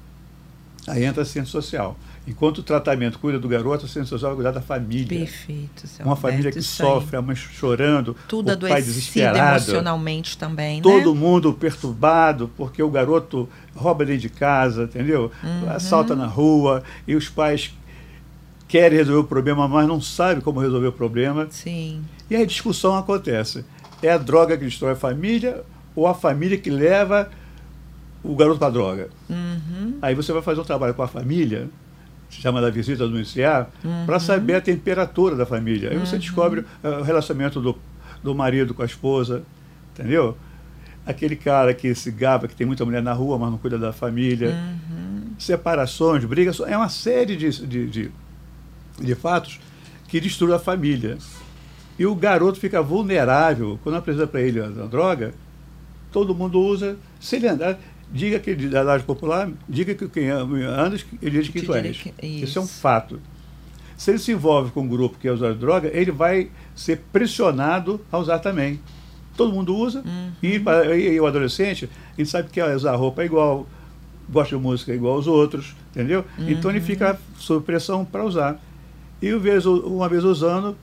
[0.89, 1.97] aí entra a ciência social.
[2.27, 5.07] Enquanto o tratamento cuida do garoto, a ciência social vai cuidar da família.
[5.21, 5.87] Perfeito.
[5.87, 7.19] Seu Uma Alberto, família que sofre, aí.
[7.21, 9.39] a mãe chorando, Tudo o pai desesperado.
[9.39, 11.21] emocionalmente também, Todo né?
[11.21, 15.31] mundo perturbado, porque o garoto rouba dentro de casa, entendeu?
[15.43, 15.71] Uhum.
[15.71, 17.73] Assalta na rua, e os pais
[18.67, 21.47] querem resolver o problema, mas não sabem como resolver o problema.
[21.51, 22.03] Sim.
[22.29, 23.65] E aí a discussão acontece.
[24.03, 25.63] É a droga que destrói a família
[25.95, 27.31] ou a família que leva
[28.25, 29.09] o garoto para a droga?
[29.31, 29.99] Uhum.
[30.03, 31.69] Aí você vai fazer um trabalho com a família,
[32.41, 34.07] chama da visita domiciliar, Uhum.
[34.07, 35.91] para saber a temperatura da família.
[35.91, 37.77] Aí você descobre uh, o relacionamento do,
[38.23, 39.43] do marido com a esposa,
[39.93, 40.37] entendeu?
[41.05, 43.93] Aquele cara que se gaba, que tem muita mulher na rua, mas não cuida da
[43.93, 44.51] família.
[44.51, 45.35] Uhum.
[45.39, 48.11] Separações, brigas, é uma série de, de, de,
[49.01, 49.61] de fatos
[50.09, 51.17] que destruem a família.
[51.99, 55.33] E o garoto fica vulnerável quando apresenta para ele a, a droga.
[56.13, 56.97] Todo mundo usa.
[57.21, 57.79] Se ele andar,
[58.13, 61.97] diga que da idade popular, diga que quem anda, ele diz que tu és.
[61.97, 62.81] que- Isso é um isso.
[62.81, 63.21] fato.
[63.97, 68.01] Se ele se envolve com um grupo que é de droga, ele vai ser pressionado
[68.13, 68.79] a usar também.
[69.37, 70.33] Todo mundo usa, Uhum.
[70.43, 70.57] e,
[70.95, 73.67] e- e o adolescente, ele sabe que usar roupa é igual,
[74.29, 76.25] gosta de música igual aos outros, entendeu?
[76.39, 76.85] Então ele Uhum.
[76.87, 78.61] fica sob pressão para usar.
[79.21, 80.77] E uma vez, uma vez usando,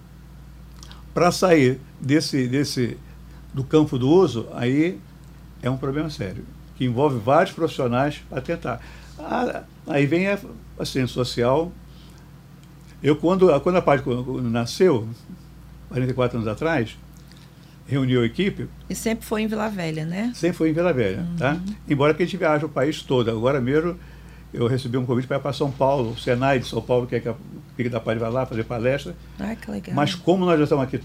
[1.14, 2.98] para sair desse, desse
[3.54, 4.98] do campo do uso, aí
[5.62, 6.44] é um problema sério,
[6.84, 8.82] que envolve vários profissionais para tentar.
[9.18, 10.38] Ah, aí vem a,
[10.78, 11.72] a ciência social.
[13.02, 14.04] Eu, quando, quando a parte
[14.44, 15.08] nasceu,
[15.90, 16.98] 44 anos atrás,
[17.88, 20.32] reuniu a equipe, E sempre foi em Vila Velha, né?
[20.34, 21.58] sempre foi em Vila Velha, tá?
[21.88, 23.30] Embora que a gente viaje o país todo.
[23.30, 23.98] Agora mesmo
[24.54, 27.16] eu recebi um convite para ir para São Paulo, o Senai de São Paulo, que
[27.16, 27.36] é que a
[27.76, 29.16] Pique da Paz vai lá fazer palestra.
[29.40, 29.96] Ai, que legal.
[29.96, 31.00] Mas como nós já estamos aqui,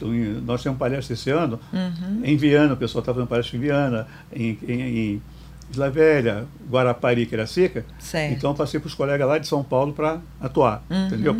[0.44, 2.20] nós temos palestra esse ano, Uhum.
[2.22, 5.22] em Viana, o pessoal está fazendo palestra em Viana, em, em, em
[5.70, 7.84] Isla Velha, Guarapari, Quiracica.
[7.98, 8.32] Certo.
[8.34, 10.82] Então eu passei para os colegas lá de São Paulo para atuar.
[10.88, 11.06] Uhum.
[11.06, 11.36] Entendeu?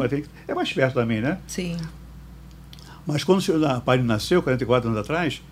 [0.47, 1.39] É mais perto também, né?
[1.47, 1.77] Sim.
[3.07, 5.43] Mas quando o senhor da Pari nasceu, 44 anos atrás,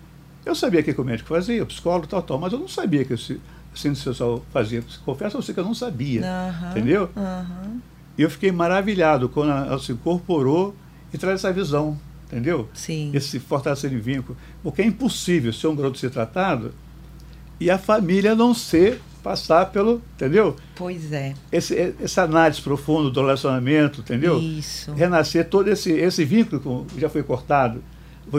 [0.45, 2.67] eu sabia o que que o médico fazia, o psicólogo, tal, tal, mas eu não
[2.67, 3.41] sabia que o ci-
[3.73, 4.83] o cientista social fazia.
[5.03, 6.21] Confesso a você que eu não sabia.
[6.23, 6.71] Aham.
[6.71, 7.09] Entendeu?
[7.17, 7.79] Aham.
[8.17, 10.75] E eu fiquei maravilhado quando ela se incorporou
[11.13, 12.67] e traz essa visão, entendeu?
[12.73, 13.11] Sim.
[13.13, 14.37] Esse fortalecer de vínculo.
[14.63, 16.73] Porque é impossível ser um garoto ser tratado
[17.59, 20.55] e a família não ser, passar pelo, entendeu?
[20.75, 21.33] Pois é.
[21.51, 24.39] Esse, essa análise profunda do relacionamento, entendeu?
[24.39, 24.93] Isso.
[24.93, 27.83] Renascer todo esse, esse vínculo que já foi cortado.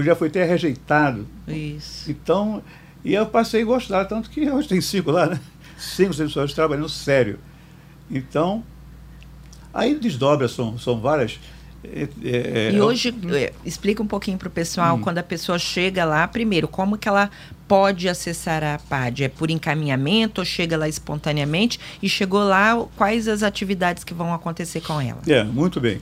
[0.03, 1.27] já foi até rejeitado.
[1.47, 2.11] Isso.
[2.11, 2.63] Então,
[3.05, 5.41] e eu passei a gostar, tanto que hoje tem cinco lá, né?
[5.77, 7.39] Cinco pessoas trabalhando sério.
[8.11, 8.65] Então,
[9.73, 11.39] aí desdobra, são, são várias.
[11.85, 15.01] É, é, e hoje, é, explica um pouquinho para o pessoal, hum.
[15.01, 17.31] quando a pessoa chega lá, primeiro, como que ela
[17.69, 19.25] pode acessar a PAD?
[19.25, 21.79] É por encaminhamento ou chega lá espontaneamente?
[22.03, 25.21] E chegou lá, quais as atividades que vão acontecer com ela?
[25.27, 26.01] É, muito bem.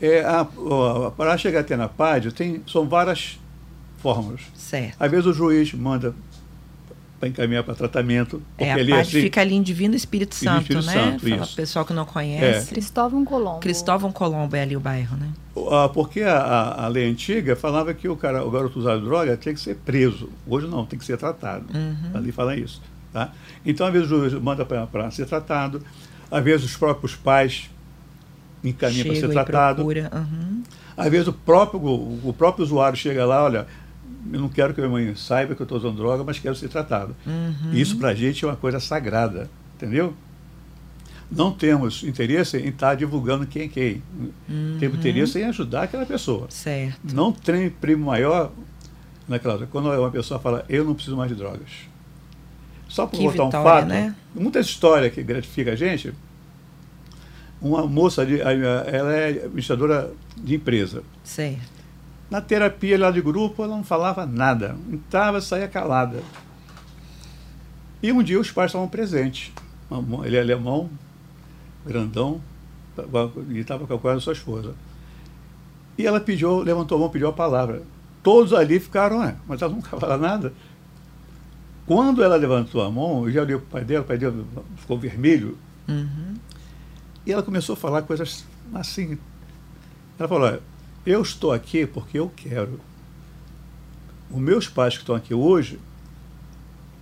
[0.00, 3.38] É, a, a, para chegar até na PAD, tem, são várias
[3.98, 4.40] fórmulas.
[4.54, 4.96] Certo.
[4.98, 6.14] Às vezes o juiz manda
[7.18, 8.40] para encaminhar para tratamento.
[8.56, 10.92] É, a ali, parte assim, fica ali em Divino Espírito Santo, Espírito né?
[10.92, 12.68] Santo, Fala, pessoal que não conhece.
[12.68, 12.72] É.
[12.72, 13.60] Cristóvão Colombo.
[13.60, 15.28] Cristóvão Colombo é ali o bairro, né?
[15.70, 19.52] Ah, porque a, a, lei antiga falava que o, cara, o garoto usado droga tinha
[19.52, 20.30] que ser preso.
[20.46, 21.66] Hoje não, tem que ser tratado.
[21.74, 22.10] Uhum.
[22.14, 22.80] Ali fala isso.
[23.12, 23.32] Tá?
[23.66, 25.82] Então, às vezes, o juiz manda para ser tratado,
[26.30, 27.68] às vezes os próprios pais
[28.62, 29.84] encaminham para ser tratado.
[29.84, 30.62] Uhum.
[30.96, 33.66] Às vezes o próprio, o, o próprio usuário chega lá, olha,
[34.32, 36.68] eu não quero que minha mãe saiba que eu estou usando droga, mas quero ser
[36.68, 37.16] tratado.
[37.26, 37.72] Uhum.
[37.72, 40.14] Isso para a gente é uma coisa sagrada, entendeu?
[41.30, 44.02] Não temos interesse em estar tá divulgando quem é quem.
[44.48, 44.76] Uhum.
[44.78, 46.46] Temos interesse em ajudar aquela pessoa.
[46.50, 46.98] Certo.
[47.14, 48.50] Não tem primo maior
[49.28, 51.68] naquela quando uma pessoa fala eu não preciso mais de drogas.
[52.88, 54.14] Só por botar um fato, né?
[54.34, 56.14] muita história que gratifica a gente.
[57.60, 61.02] Uma moça, ela é administradora de empresa.
[61.24, 61.77] Certo.
[62.30, 64.76] Na terapia lá de grupo, ela não falava nada.
[64.90, 66.22] Entrava, saía calada.
[68.02, 69.52] E um dia os pais estavam presentes.
[70.24, 70.90] Ele é alemão,
[71.86, 72.40] grandão,
[73.48, 74.74] e estava com a sua esposa.
[75.96, 77.82] E ela pediu, levantou a mão, pediu a palavra.
[78.22, 80.52] Todos ali ficaram, é, mas ela nunca fala nada.
[81.86, 84.44] Quando ela levantou a mão, eu já olhei para o pai dela, o pai dela
[84.76, 85.56] ficou vermelho.
[85.88, 86.34] Uhum.
[87.24, 89.18] E ela começou a falar coisas assim.
[90.18, 90.60] Ela falou:
[91.08, 92.78] eu estou aqui porque eu quero.
[94.30, 95.80] Os meus pais que estão aqui hoje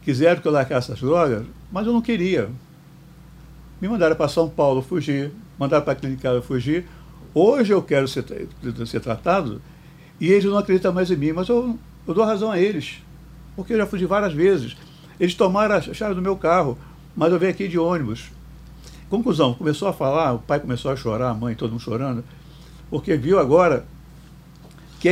[0.03, 2.49] quiseram que eu largasse as drogas, mas eu não queria.
[3.81, 6.87] Me mandaram para São Paulo fugir, mandaram para a clínica fugir.
[7.35, 8.25] Hoje eu quero ser,
[8.87, 9.61] ser tratado
[10.21, 13.03] e eles não acreditam mais em mim, mas eu, eu dou razão a eles,
[13.57, 14.77] porque eu já fugi várias vezes.
[15.19, 16.79] Eles tomaram a chave do meu carro,
[17.17, 18.31] mas eu venho aqui de ônibus.
[19.11, 22.23] Conclusão, começou a falar, o pai começou a chorar, a mãe, todo mundo chorando,
[22.89, 23.85] porque viu agora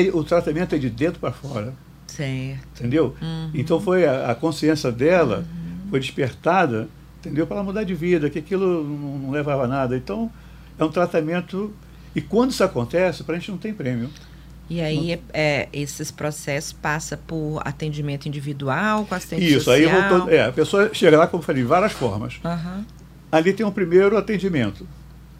[0.03, 1.73] que o tratamento é de dentro para fora.
[2.07, 2.81] Certo.
[2.81, 3.15] Entendeu?
[3.21, 3.51] Uhum.
[3.55, 5.91] Então foi a, a consciência dela uhum.
[5.91, 6.89] foi despertada,
[7.21, 7.47] entendeu?
[7.47, 9.97] Para ela mudar de vida, que aquilo não, não levava a nada.
[9.97, 10.31] Então
[10.79, 11.75] é um tratamento
[12.15, 14.09] e quando isso acontece, para a gente não tem prêmio.
[14.71, 19.75] E aí, é, é, esses processos passam por atendimento individual, com assistente Isso, social?
[19.75, 22.41] aí voltou, é, a pessoa chega lá, como eu falei, de várias formas.
[22.43, 22.85] Uhum.
[23.31, 24.87] Ali tem um primeiro atendimento.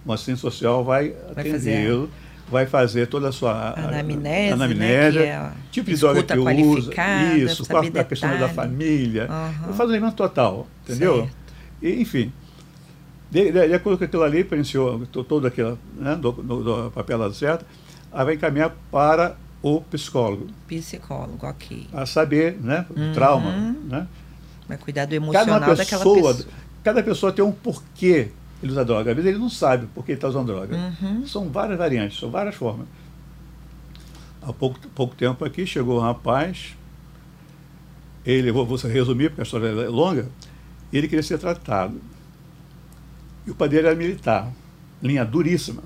[0.05, 2.11] O assistente social vai, vai atendê-lo
[2.51, 6.93] vai fazer toda a sua anamnese, anamnese né, é tipo de droga que usa,
[7.37, 9.29] isso, qual a questão da família,
[9.67, 9.73] uhum.
[9.73, 11.29] faz um total, entendeu?
[11.83, 12.33] E, enfim,
[13.31, 17.33] de, de, de, acordo com aquilo ali, preencheu todo aquele né, do, do, do papel
[17.33, 17.65] certo,
[18.13, 20.49] aí vai encaminhar para o psicólogo.
[20.69, 21.89] Psicólogo, ok.
[21.93, 23.13] A saber, né, uhum.
[23.13, 24.07] trauma, né?
[24.69, 26.47] Vai cuidar do emocional cada pessoa, daquela pessoa.
[26.83, 28.31] Cada pessoa tem um porquê
[28.65, 29.11] ele usa droga.
[29.11, 30.75] Às vezes ele não sabe por que ele está usando droga.
[30.75, 31.27] Uhum.
[31.27, 32.87] São várias variantes, são várias formas.
[34.43, 36.75] Há pouco, pouco tempo aqui chegou um rapaz,
[38.25, 40.29] ele, vou, vou resumir porque a história é longa,
[40.93, 42.01] ele queria ser tratado.
[43.47, 44.51] E o pai dele era militar,
[45.03, 45.83] linha duríssima.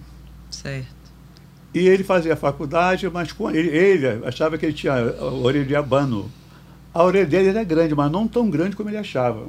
[0.50, 0.98] Certo.
[1.74, 5.76] E ele fazia faculdade, mas com ele, ele achava que ele tinha a orelha de
[5.76, 6.30] abano.
[6.94, 9.46] A orelha dele era grande, mas não tão grande como ele achava.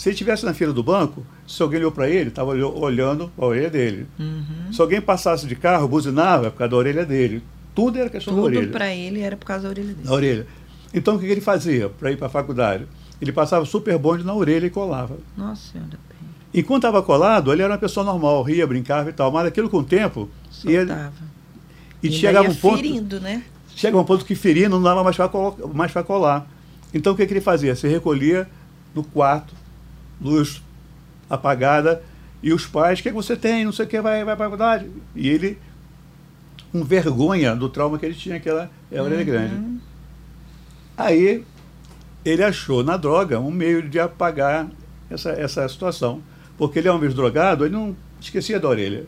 [0.00, 3.44] Se ele estivesse na fila do banco, se alguém olhou para ele, estava olhando a
[3.44, 4.06] orelha dele.
[4.18, 4.72] Uhum.
[4.72, 7.42] Se alguém passasse de carro, buzinava por causa da orelha dele.
[7.74, 8.62] Tudo era questão Tudo da orelha.
[8.62, 10.08] Tudo para ele era por causa da orelha dele.
[10.08, 10.46] Da orelha.
[10.94, 12.86] Então, o que ele fazia para ir para a faculdade?
[13.20, 15.18] Ele passava super bonde na orelha e colava.
[15.36, 15.98] Nossa Senhora.
[16.54, 19.30] Enquanto estava colado, ele era uma pessoa normal, ria, brincava e tal.
[19.30, 20.30] Mas aquilo com o tempo...
[20.50, 21.12] Soltava.
[22.02, 22.76] E, e chegava um ponto...
[22.76, 23.42] ferindo, né?
[23.76, 25.30] Chega um ponto que ferindo não dava mais para
[25.74, 26.48] mais colar.
[26.94, 27.76] Então, o que, que ele fazia?
[27.76, 28.48] Se recolhia
[28.94, 29.59] no quarto,
[30.20, 30.62] luz
[31.28, 32.02] apagada,
[32.42, 33.64] e os pais, o que, é que você tem?
[33.64, 34.90] Não sei o que, vai, vai para a faculdade.
[35.14, 35.58] E ele,
[36.72, 39.24] com vergonha do trauma que ele tinha, que era a orelha uhum.
[39.26, 39.80] grande.
[40.96, 41.44] Aí
[42.24, 44.68] ele achou na droga um meio de apagar
[45.10, 46.22] essa, essa situação.
[46.56, 49.06] Porque ele é um vez drogado, ele não esquecia da orelha.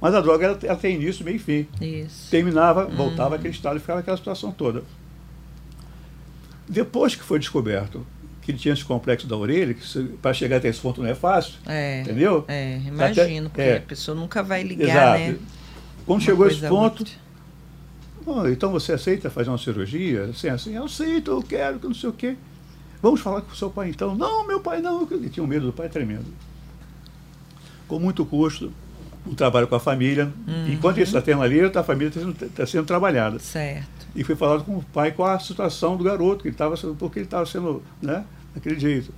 [0.00, 1.68] Mas a droga ela, ela tem início, meio e fim.
[1.80, 2.30] Isso.
[2.30, 2.96] Terminava, uhum.
[2.96, 4.82] voltava aquele estado e ficava aquela situação toda.
[6.68, 8.04] Depois que foi descoberto
[8.42, 11.14] que ele tinha esse complexo da orelha, que para chegar até esse ponto não é
[11.14, 11.54] fácil.
[11.64, 12.44] É, entendeu?
[12.48, 13.76] É, imagino, porque é.
[13.76, 14.88] a pessoa nunca vai ligar,
[15.18, 15.18] Exato.
[15.18, 15.38] né?
[16.04, 17.04] Quando Uma chegou a esse ponto,
[18.24, 20.24] Oh, então você aceita fazer uma cirurgia?
[20.24, 22.36] Assim, assim, eu aceito, eu quero, que não sei o quê.
[23.00, 24.14] Vamos falar com o seu pai então.
[24.14, 25.06] Não, meu pai não.
[25.10, 26.26] Ele tinha um medo do pai tremendo.
[27.88, 28.72] Com muito custo,
[29.26, 30.32] um trabalho com a família.
[30.46, 30.72] Uhum.
[30.72, 33.40] Enquanto ele está tendo ali, a família está sendo, tá sendo trabalhada.
[33.40, 34.01] Certo.
[34.14, 37.18] E foi falado com o pai qual a situação do garoto, que ele tava, porque
[37.18, 39.12] ele estava sendo né, daquele jeito.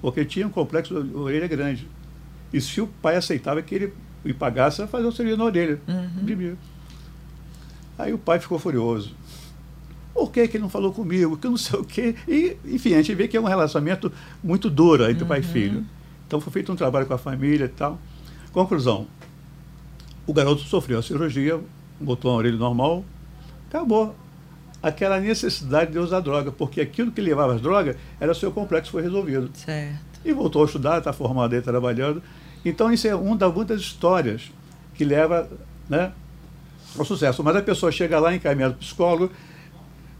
[0.00, 1.88] Porque tinha um complexo de orelha grande.
[2.52, 3.92] E se o pai aceitava que ele
[4.24, 5.80] e pagasse, fazer o serviço na orelha.
[5.88, 6.56] Uhum.
[7.98, 9.14] Aí o pai ficou furioso.
[10.12, 11.36] Por que, que ele não falou comigo?
[11.36, 12.14] Que não sei o quê.
[12.28, 15.28] E, enfim, a gente vê que é um relacionamento muito duro entre uhum.
[15.28, 15.86] pai e filho.
[16.26, 17.98] Então foi feito um trabalho com a família e tal.
[18.52, 19.06] Conclusão.
[20.26, 21.58] O garoto sofreu a cirurgia,
[21.98, 23.04] botou a orelha normal,
[23.68, 24.14] acabou.
[24.82, 28.90] Aquela necessidade de usar droga, porque aquilo que levava as drogas era o seu complexo,
[28.90, 29.50] foi resolvido.
[29.54, 30.20] Certo.
[30.24, 32.22] E voltou a estudar, está formado aí, trabalhando.
[32.64, 34.50] Então, isso é uma das muitas histórias
[34.94, 35.48] que leva
[35.88, 36.12] né,
[36.98, 37.42] ao sucesso.
[37.42, 39.32] Mas a pessoa chega lá encaminhada para o psicólogo,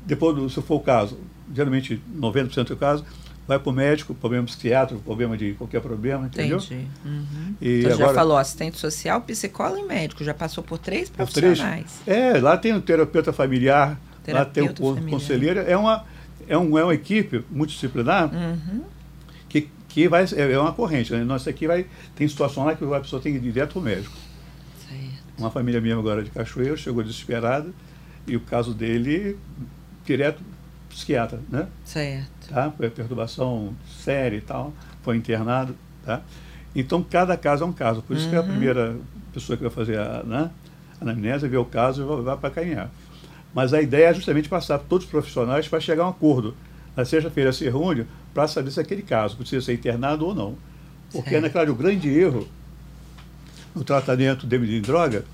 [0.06, 1.18] depois, do, se for o caso,
[1.54, 3.04] geralmente 90% do caso,
[3.46, 6.58] vai para o médico, problema psiquiátrico, problema de qualquer problema, entendeu?
[6.58, 6.86] Entendi.
[7.04, 7.54] Uhum.
[7.60, 12.00] E então, agora, já falou assistente social, psicólogo e médico, já passou por três profissionais.
[12.04, 13.98] Três, é, lá tem o terapeuta familiar,
[14.28, 15.10] lá tem o familiar.
[15.10, 16.04] conselheiro, é uma,
[16.48, 18.84] é, um, é uma equipe multidisciplinar uhum.
[19.48, 21.12] que, que vai, é, é uma corrente.
[21.12, 21.24] Né?
[21.24, 24.16] Nossa aqui vai, tem situação lá que a pessoa tem que ir direto ao médico.
[24.88, 25.38] Certo.
[25.38, 27.70] Uma família minha agora de Cachoeiro chegou desesperada
[28.26, 29.38] e o caso dele
[30.04, 30.42] direto
[30.88, 31.68] psiquiatra, né?
[31.84, 32.48] Certo.
[32.48, 32.70] Tá?
[32.76, 36.20] Foi perturbação séria e tal, foi internado, tá?
[36.74, 38.02] Então, cada caso é um caso.
[38.02, 38.30] Por isso uhum.
[38.30, 38.96] que a primeira
[39.32, 40.50] pessoa que vai fazer a, né,
[41.00, 42.90] anamnese vê o caso e vai para caminhar.
[43.54, 46.54] Mas a ideia é justamente passar por todos os profissionais para chegar a um acordo.
[46.96, 50.56] Na sexta-feira se reúne para saber se aquele caso precisa ser internado ou não.
[51.10, 51.42] Porque, certo.
[51.42, 52.46] na claro, o grande erro
[53.74, 55.24] no tratamento de droga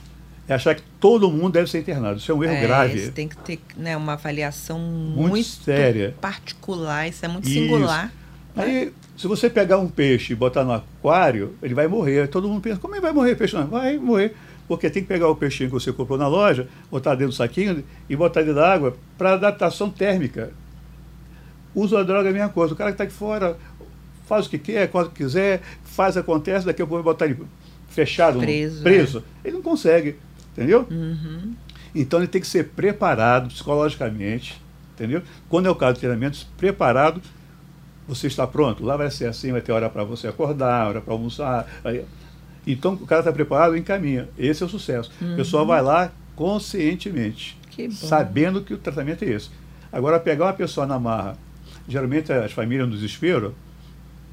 [0.48, 2.18] é achar que todo mundo deve ser internado.
[2.18, 3.10] Isso é um erro é, grave.
[3.10, 6.14] Tem que ter né, uma avaliação muito, muito séria.
[6.20, 7.58] particular, isso é muito isso.
[7.58, 8.12] singular.
[8.54, 12.26] Aí, se você pegar um peixe e botar no aquário, ele vai morrer.
[12.28, 13.54] Todo mundo pensa, como é que vai morrer peixe?
[13.54, 14.34] Não, vai morrer.
[14.68, 17.84] Porque tem que pegar o peixinho que você comprou na loja, botar dentro do saquinho
[18.08, 20.52] e botar dentro da água para adaptação térmica.
[21.74, 22.74] Usa a droga é a mesma coisa.
[22.74, 23.56] O cara que está aqui fora
[24.26, 27.38] faz o que quer, quando quiser, faz, acontece, daqui a pouco vai botar ele
[27.88, 28.82] fechado, preso.
[28.82, 29.24] preso.
[29.44, 29.48] É.
[29.48, 30.16] Ele não consegue.
[30.52, 30.86] Entendeu?
[30.90, 31.54] Uhum.
[31.94, 34.60] Então ele tem que ser preparado psicologicamente,
[34.94, 35.22] entendeu?
[35.48, 37.20] Quando é o caso de treinamento, preparado,
[38.08, 38.84] você está pronto.
[38.84, 41.66] Lá vai ser assim, vai ter hora para você acordar, hora para almoçar.
[41.84, 42.04] Aí,
[42.72, 44.28] então o cara está preparado, encaminha.
[44.38, 45.10] Esse é o sucesso.
[45.20, 45.34] Uhum.
[45.34, 47.58] O pessoal vai lá conscientemente,
[47.92, 49.50] sabendo que o tratamento é esse.
[49.92, 51.36] Agora, pegar uma pessoa na marra,
[51.88, 53.54] geralmente as famílias no desespero,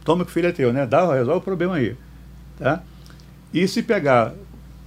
[0.04, 0.86] toma que o filho é teu, né?
[0.86, 1.96] Dá, resolve o problema aí.
[2.58, 2.84] Tá?
[3.54, 4.34] E se pegar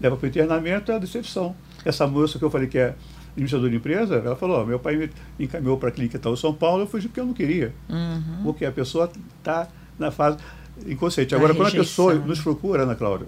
[0.00, 1.54] leva para o internamento, é a decepção.
[1.84, 2.94] Essa moça que eu falei que é
[3.32, 6.52] administradora de empresa, ela falou, oh, meu pai me encaminhou para a clínica tal São
[6.52, 7.72] Paulo, eu fugi porque eu não queria.
[7.88, 8.42] Uhum.
[8.42, 9.68] Porque a pessoa está
[9.98, 10.38] na fase
[10.86, 11.34] inconsciente.
[11.34, 13.26] Agora, a quando a pessoa nos procura, Ana Cláudia,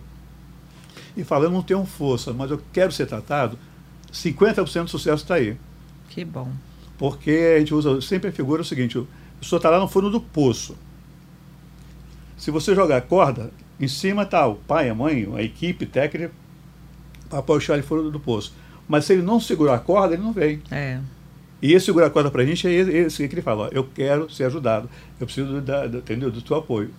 [1.17, 3.59] e fala, eu não tenho força, mas eu quero ser tratado,
[4.13, 5.57] 50% do sucesso está aí.
[6.09, 6.51] Que bom.
[6.97, 10.11] Porque a gente usa sempre a figura o seguinte, a pessoa está lá no fundo
[10.11, 10.77] do poço.
[12.37, 16.33] Se você jogar corda, em cima está o pai, a mãe, a equipe técnica
[17.29, 18.53] para puxar ele fora do poço.
[18.89, 20.63] Mas se ele não segurar a corda, ele não vem.
[20.71, 21.01] É.
[21.61, 23.85] E esse segurar a corda para a gente é esse que ele fala: ó, eu
[23.85, 24.89] quero ser ajudado,
[25.21, 26.91] eu preciso da, da, entendeu, do teu apoio.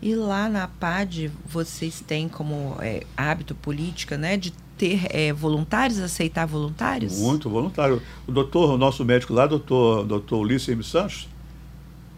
[0.00, 5.98] E lá na PAD, vocês têm como é, hábito política né, de ter é, voluntários,
[5.98, 7.18] aceitar voluntários?
[7.18, 8.02] Muito voluntário.
[8.26, 10.84] O doutor, o nosso médico lá, doutor, doutor Ulisses M.
[10.84, 11.28] Santos,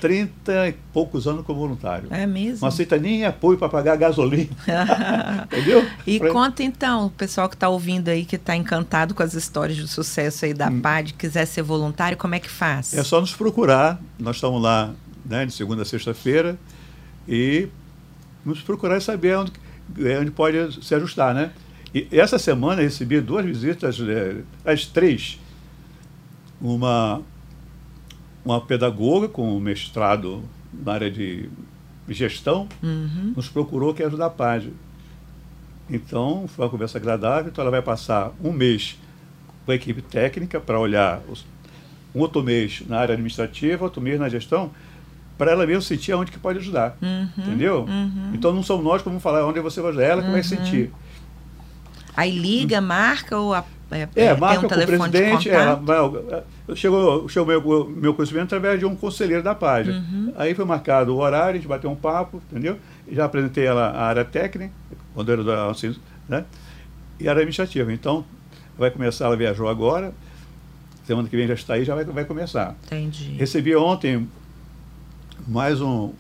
[0.01, 2.09] 30 e poucos anos como voluntário.
[2.11, 2.61] É mesmo?
[2.63, 4.51] Não aceita nem apoio para pagar gasolina.
[5.47, 5.87] Entendeu?
[6.07, 6.33] E pra...
[6.33, 9.87] conta então, o pessoal que está ouvindo aí, que está encantado com as histórias de
[9.87, 10.81] sucesso aí da hum.
[10.81, 12.93] PAD, quiser ser voluntário, como é que faz?
[12.95, 14.01] É só nos procurar.
[14.19, 14.93] Nós estamos lá
[15.25, 16.59] né, de segunda a sexta-feira
[17.29, 17.69] e
[18.45, 19.53] nos procurar saber onde,
[19.99, 21.53] é, onde pode se ajustar, né?
[21.95, 25.39] E essa semana recebi duas visitas, é, as três.
[26.61, 27.23] Uma
[28.45, 31.51] uma pedagoga com mestrado na área de
[32.09, 33.35] gestão uhum.
[33.37, 34.73] nos procurou que ajudar a página.
[35.91, 37.51] Então, foi uma conversa agradável.
[37.51, 38.99] Então, ela vai passar um mês
[39.67, 41.45] com a equipe técnica para olhar os,
[42.15, 44.71] um outro mês na área administrativa, outro mês na gestão,
[45.39, 46.99] para ela mesmo sentir aonde que pode ajudar.
[47.01, 47.29] Uhum.
[47.39, 47.87] Entendeu?
[47.89, 48.33] Uhum.
[48.35, 50.41] Então, não somos nós que vamos falar onde você vai ajudar, é ela que vai
[50.41, 50.45] uhum.
[50.45, 50.91] sentir.
[52.17, 55.49] Aí liga, marca ou a, é, é, marca um com o presidente.
[55.49, 59.99] É, chegou chegou meu, meu conhecimento através de um conselheiro da página.
[59.99, 60.33] Uhum.
[60.37, 62.77] Aí foi marcado o horário, a gente bateu um papo, entendeu?
[63.11, 64.73] Já apresentei ela a área técnica,
[65.15, 65.95] quando era da assim,
[66.29, 66.45] né?
[67.19, 67.93] E a área administrativa.
[67.93, 68.25] Então,
[68.77, 70.13] vai começar, ela viajou agora,
[71.07, 72.77] semana que vem já está aí, já vai, vai começar.
[72.87, 73.37] Entendi.
[73.39, 74.29] Recebi ontem
[75.49, 76.13] mais um,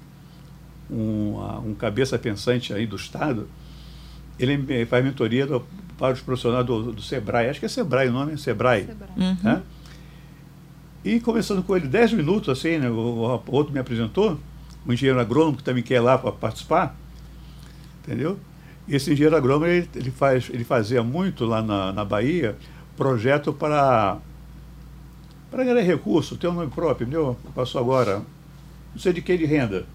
[0.91, 3.47] um, um cabeça pensante aí do Estado.
[4.39, 5.63] Ele faz mentoria do,
[5.99, 7.49] para os profissionais do, do, Sebrae.
[7.49, 8.87] Acho que é Sebrae o nome, Sebrae.
[8.87, 9.11] Sebrae.
[9.17, 9.37] Uhum.
[9.43, 9.63] Né?
[11.05, 14.39] E conversando com ele 10 minutos, assim, né, o, o, outro me apresentou,
[14.87, 16.97] um engenheiro agrônomo que também quer ir lá para participar,
[18.03, 18.39] entendeu?
[18.87, 22.57] E esse engenheiro agrônomo, ele, ele, faz, ele fazia muito lá na, na Bahia
[22.97, 24.19] projeto para
[25.51, 27.37] para ganhar recurso, tem um nome próprio, entendeu?
[27.55, 28.23] Passou agora,
[28.95, 29.87] não sei de que de renda.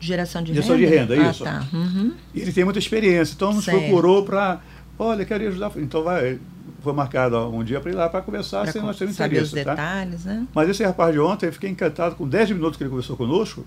[0.00, 0.88] Geração de Geração renda?
[0.88, 1.46] Geração de renda, isso.
[1.46, 1.76] Ah, tá.
[1.76, 2.14] Uhum.
[2.34, 3.78] E ele tem muita experiência, então nos certo.
[3.78, 4.60] procurou para,
[4.98, 5.72] olha, queria ajudar.
[5.76, 6.38] Então vai,
[6.82, 9.56] foi marcado um dia para ir lá para conversar, sem nós termos interesse.
[9.56, 9.74] Os tá?
[9.74, 10.46] detalhes, né?
[10.54, 13.64] Mas esse rapaz de ontem, eu fiquei encantado com 10 minutos que ele conversou conosco.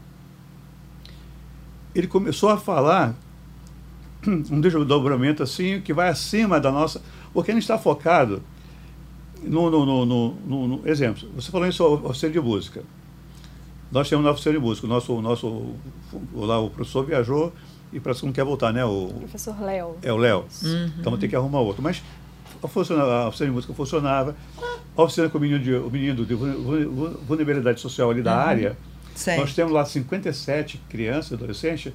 [1.95, 3.15] Ele começou a falar
[4.27, 7.01] um desdobramento assim que vai acima da nossa.
[7.33, 8.43] Porque a gente está focado
[9.43, 11.29] no, no, no, no, exemplo.
[11.35, 12.83] Você falou isso oficina de música.
[13.91, 14.85] Nós temos uma oficina de música.
[14.85, 17.53] O nosso, o nosso, o, lá, o professor viajou
[17.91, 18.83] e parece que não quer voltar, né?
[18.83, 19.97] O, o professor Léo.
[20.01, 20.45] É o Léo.
[20.63, 20.91] Uhum.
[20.99, 21.81] Então ter que arrumar outro.
[21.81, 22.01] Mas
[22.61, 24.35] a, a oficina de música funcionava.
[24.95, 28.41] A oficina com o menino de, o menino de vulnerabilidade social ali da uhum.
[28.41, 28.77] área.
[29.15, 29.39] Certo.
[29.39, 31.91] Nós temos lá 57 crianças, adolescentes,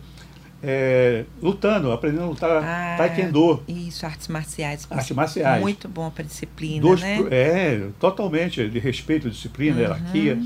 [0.62, 3.62] é, lutando, aprendendo a lutar ah, taekwondo.
[3.68, 4.86] Isso, artes marciais.
[4.90, 5.60] Artes marciais.
[5.60, 7.20] Muito bom para disciplina, dois, né?
[7.30, 9.82] É, totalmente, de respeito, disciplina, uhum.
[9.82, 10.42] hierarquia.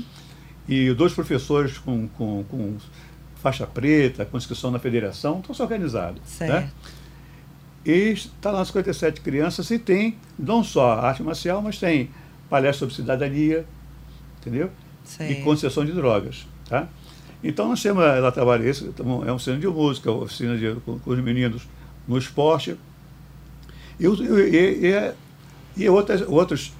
[0.67, 2.77] E dois professores com, com, com,
[3.37, 6.19] faixa preta, com inscrição na federação, estão se organizados.
[6.19, 6.47] Né?
[6.47, 6.53] Certo.
[6.53, 6.69] Né?
[7.85, 12.09] E está lá 57 crianças e tem não só arte marcial, mas tem
[12.49, 13.65] palestra sobre cidadania,
[14.41, 14.69] entendeu?
[15.05, 15.31] Certo.
[15.31, 16.89] E concessão de drogas, tá?
[17.41, 21.11] Então nós temos, ela trabalha isso, é uma oficina de música, oficina de, com, com
[21.11, 21.67] os meninos
[22.07, 22.75] no esporte.
[23.99, 26.73] E, e, e, e outras, outros,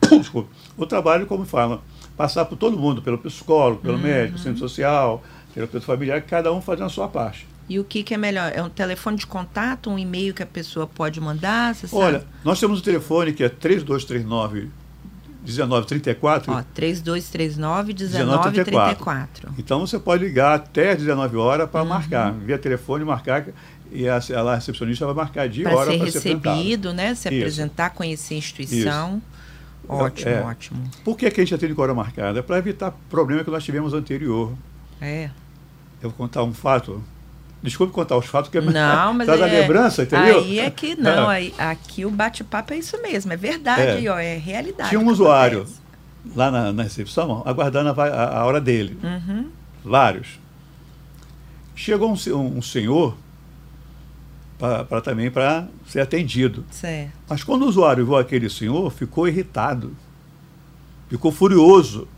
[0.08, 1.82] desculpa, o trabalho, como fala,
[2.16, 4.02] passar por todo mundo, pelo psicólogo, pelo uhum.
[4.02, 7.46] médico, centro social, terapeuta familiar, cada um fazendo a sua parte.
[7.68, 8.52] E o que, que é melhor?
[8.54, 11.74] É um telefone de contato, um e-mail que a pessoa pode mandar?
[11.92, 14.70] Olha, nós temos um telefone que é 3239
[15.44, 16.52] 1934.
[16.52, 19.54] Ó, 3239 1934.
[19.58, 21.88] Então você pode ligar até 19 horas para uhum.
[21.88, 23.46] marcar, via telefone marcar
[23.90, 27.14] e a, a recepcionista vai marcar de pra hora para ser recebido, né?
[27.14, 27.38] Se Isso.
[27.38, 29.16] apresentar, conhecer a instituição.
[29.16, 29.33] Isso.
[29.88, 30.42] Ótimo, é.
[30.42, 30.90] ótimo.
[31.04, 32.38] Por que, que a gente já tem de hora marcada?
[32.38, 34.52] É para evitar problema que nós tivemos anterior.
[35.00, 35.30] É.
[36.02, 37.02] Eu vou contar um fato
[37.64, 40.40] Desculpe contar os fatos, que não, mas traz é, a lembrança, entendeu?
[40.40, 41.36] Aí é que não, é.
[41.36, 44.90] aí, aqui o bate-papo é isso mesmo, é verdade, é, ó, é realidade.
[44.90, 45.80] Tinha um usuário acontece.
[46.36, 48.98] lá na, na, recepção, aguardando a, a, a hora dele.
[49.02, 49.48] Uhum.
[49.82, 50.38] Vários.
[51.74, 53.16] Chegou um, um senhor
[54.88, 56.64] para também para ser atendido.
[56.70, 57.12] Certo.
[57.28, 59.96] Mas quando o usuário viu aquele senhor, ficou irritado,
[61.08, 62.08] ficou furioso,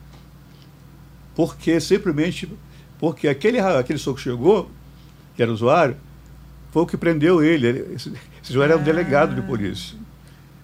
[1.35, 2.49] porque simplesmente
[2.99, 4.71] porque aquele aquele senhor que chegou
[5.37, 5.97] que era usuário,
[6.71, 7.95] foi o que prendeu ele.
[7.95, 8.75] esse, esse usuário ah.
[8.75, 9.97] era um delegado de polícia.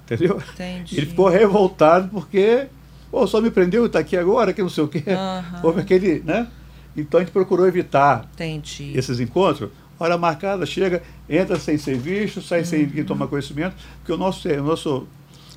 [0.05, 0.43] Entendeu?
[0.53, 0.97] Entendi.
[0.97, 2.67] Ele ficou revoltado porque,
[3.11, 5.05] pô, só me prendeu e está aqui agora, que não sei o quê.
[5.07, 5.61] Uhum.
[5.63, 6.49] Houve aquele, né?
[6.97, 8.93] Então a gente procurou evitar Entendi.
[8.97, 9.71] esses encontros.
[10.03, 12.65] Hora marcada, chega, entra sem ser visto, sai uhum.
[12.65, 15.07] sem ninguém tomar conhecimento, porque o nosso, o nosso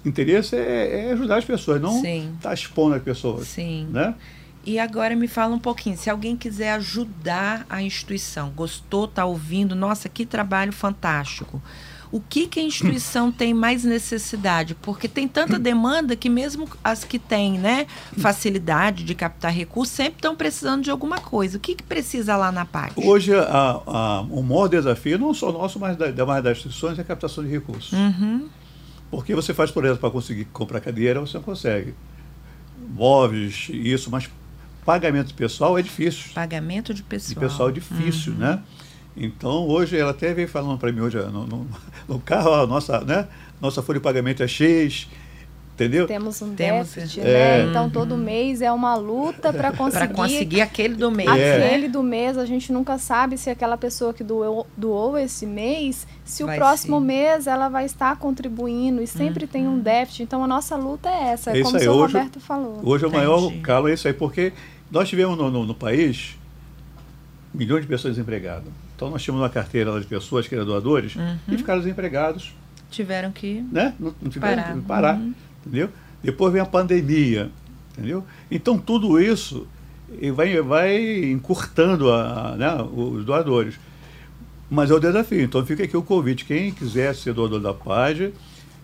[0.05, 3.47] interesse é, é ajudar as pessoas, não estar tá expondo as pessoas.
[3.47, 3.87] Sim.
[3.91, 4.13] Né?
[4.63, 9.73] E agora me fala um pouquinho, se alguém quiser ajudar a instituição, gostou, está ouvindo,
[9.73, 11.59] nossa, que trabalho fantástico.
[12.11, 14.75] O que, que a instituição tem mais necessidade?
[14.75, 17.87] Porque tem tanta demanda que mesmo as que têm né,
[18.17, 21.57] facilidade de captar recursos sempre estão precisando de alguma coisa.
[21.57, 22.93] O que, que precisa lá na PAC?
[22.95, 27.01] Hoje, a, a, o maior desafio, não só nosso, mas da, mais das instituições, é
[27.01, 27.91] a captação de recursos.
[27.93, 28.47] Uhum.
[29.11, 31.93] Porque você faz, por exemplo, para conseguir comprar cadeira, você não consegue.
[32.93, 34.29] Móveis, isso, mas
[34.85, 36.31] Pagamento de pessoal é difícil.
[36.35, 37.33] Pagamento de pessoal.
[37.33, 38.39] De pessoal é difícil, uhum.
[38.39, 38.59] né?
[39.17, 41.67] Então, hoje, ela até veio falando para mim hoje no, no,
[42.07, 43.27] no carro, a nossa, né?
[43.61, 45.07] Nossa folha de pagamento é X,
[45.73, 46.05] entendeu?
[46.05, 47.23] Temos um Temos, déficit, é.
[47.23, 47.69] né?
[47.69, 51.29] Então todo mês é uma luta para conseguir conseguir aquele do mês.
[51.29, 51.89] Aquele é.
[51.89, 56.43] do mês, a gente nunca sabe se aquela pessoa que doou, doou esse mês, se
[56.43, 57.05] vai o próximo ser.
[57.05, 59.51] mês ela vai estar contribuindo e sempre uhum.
[59.51, 60.23] tem um déficit.
[60.23, 62.81] Então a nossa luta é essa, é, é como o senhor hoje, Roberto falou.
[62.83, 63.25] Hoje Entendi.
[63.25, 64.51] o maior calo é isso aí, porque
[64.91, 66.37] nós tivemos no, no, no país
[67.53, 68.84] milhões de pessoas desempregadas.
[68.95, 71.37] Então nós tínhamos uma carteira de pessoas que eram doadores uhum.
[71.47, 72.53] e ficaram desempregados.
[72.89, 73.93] Tiveram que né?
[73.99, 74.73] não, não tiveram parar.
[74.75, 75.33] Que parar uhum.
[75.65, 75.89] entendeu?
[76.23, 77.51] Depois vem a pandemia,
[77.91, 78.23] entendeu?
[78.49, 79.67] Então tudo isso
[80.33, 83.75] vai, vai encurtando a, né, os doadores.
[84.69, 85.41] Mas é o desafio.
[85.41, 86.45] Então fica aqui o convite.
[86.45, 88.31] Quem quiser ser doador da página,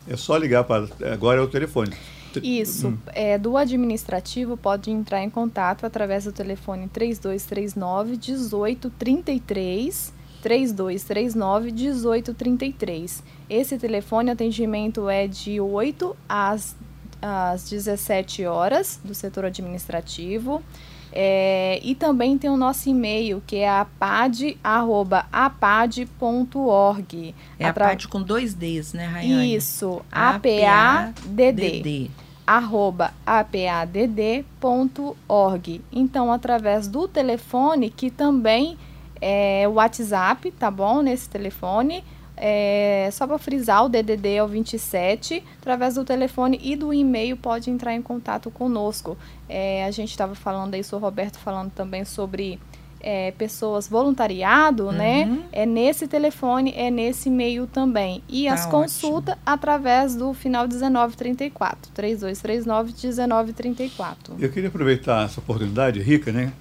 [0.07, 0.87] é só ligar para.
[1.11, 1.91] Agora é o telefone.
[2.39, 2.89] Isso.
[2.89, 2.97] Hum.
[3.07, 10.21] É, do administrativo pode entrar em contato através do telefone 3239 1833.
[10.41, 13.23] 3239 1833.
[13.49, 16.75] Esse telefone atendimento é de 8 às,
[17.21, 20.63] às 17 horas do setor administrativo.
[21.13, 24.55] É, e também tem o nosso e-mail, que é apad.apad.org.
[27.59, 27.87] É Atra...
[27.87, 29.53] apad com dois Ds, né, Rayane?
[29.55, 32.09] Isso, A-P-A-D-D.
[32.57, 34.45] Arroba apadd.org.
[35.91, 38.77] Então, através do telefone, que também
[39.21, 41.01] é o WhatsApp, tá bom?
[41.01, 42.03] Nesse telefone,
[42.35, 45.43] é, só para frisar, o DDD é o 27.
[45.59, 49.17] Através do telefone e do e-mail pode entrar em contato conosco.
[49.47, 52.59] É, a gente estava falando aí, o Roberto falando também sobre
[53.01, 55.25] é, pessoas voluntariado, né?
[55.25, 55.35] uhum.
[55.35, 55.43] né?
[55.51, 58.23] É nesse telefone, é nesse e-mail também.
[58.29, 64.35] E tá as consultas através do final 1934, 3239 1934.
[64.39, 66.51] Eu queria aproveitar essa oportunidade rica, né?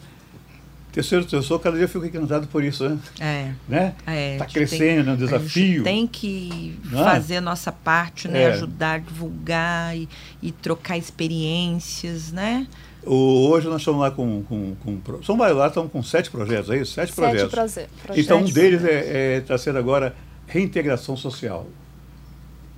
[0.93, 2.99] Terceiro tesouro, cada dia eu fico encantado por isso, né?
[3.20, 3.53] É.
[3.68, 3.95] Né?
[4.05, 5.84] É, tá crescendo, é um desafio.
[5.84, 6.97] tem que é?
[6.97, 8.43] fazer a nossa parte, né?
[8.43, 8.47] É.
[8.53, 10.09] Ajudar, divulgar e,
[10.43, 12.66] e, trocar experiências, né?
[13.05, 14.43] O, hoje nós estamos lá com.
[14.45, 16.93] com, com São Paulo lá estamos com sete projetos, é isso?
[16.93, 17.89] Sete, sete projetos.
[18.03, 20.15] Proje então um deles está é, é, tá sendo agora
[20.47, 21.67] reintegração social.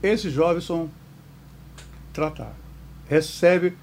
[0.02, 0.90] Esses jovens são
[2.12, 2.54] tratar.
[3.08, 3.74] Recebe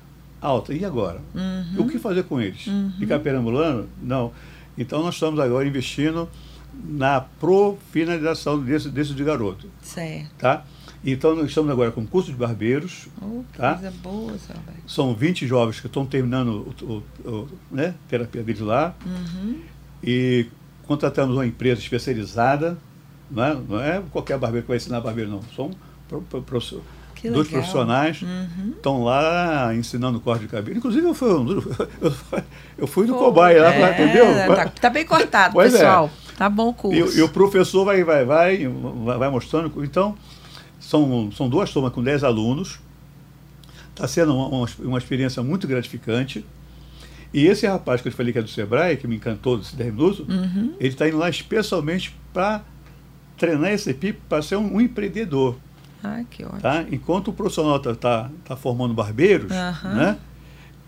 [0.41, 0.73] alta.
[0.73, 1.21] E agora?
[1.33, 1.83] Uhum.
[1.83, 2.67] O que fazer com eles?
[2.67, 2.93] Uhum.
[2.99, 3.89] Ficar perambulando?
[4.01, 4.31] Não.
[4.77, 6.29] Então nós estamos agora investindo
[6.73, 9.69] na profinalização desse, desse de garoto.
[9.81, 10.29] Certo.
[10.37, 10.63] Tá?
[11.03, 13.07] Então nós estamos agora com curso de barbeiros.
[13.21, 13.75] Oh, tá?
[13.75, 14.61] coisa boa, Salve.
[14.85, 18.93] São 20 jovens que estão terminando o, o, o né, terapia deles lá.
[19.05, 19.61] Uhum.
[20.03, 20.47] E
[20.85, 22.77] contratamos uma empresa especializada.
[23.31, 25.41] Não é, não é qualquer barbeiro que vai ensinar barbeiro, não.
[25.55, 25.71] São
[26.45, 26.83] professores
[27.19, 27.61] que Dois legal.
[27.61, 28.73] profissionais uhum.
[28.75, 30.77] estão lá ensinando corte de cabelo.
[30.77, 31.29] Inclusive, eu fui,
[32.77, 34.55] eu fui no Pô, cobaia lá, é, entendeu?
[34.55, 35.77] Tá, tá, bem cortado, pois é.
[35.77, 36.09] pessoal.
[36.33, 36.37] É.
[36.37, 37.17] Tá bom o curso.
[37.17, 39.83] E, e, o professor vai, vai, vai, vai mostrando.
[39.83, 40.17] Então,
[40.89, 42.79] são, são duas turmas com 10 alunos.
[43.91, 46.43] Está sendo uma, uma, experiência muito gratificante.
[47.31, 49.75] E esse rapaz que eu te falei que é do Sebrae, que me encantou desses
[49.75, 50.73] 10 minutos, uhum.
[50.79, 52.63] ele está indo lá especialmente para
[53.37, 55.57] treinar esse equipe para ser um, um empreendedor.
[56.03, 56.59] Ah, que ótimo.
[56.59, 56.83] Tá?
[56.91, 59.93] Enquanto o profissional está tá, tá formando barbeiros, uhum.
[59.93, 60.17] né?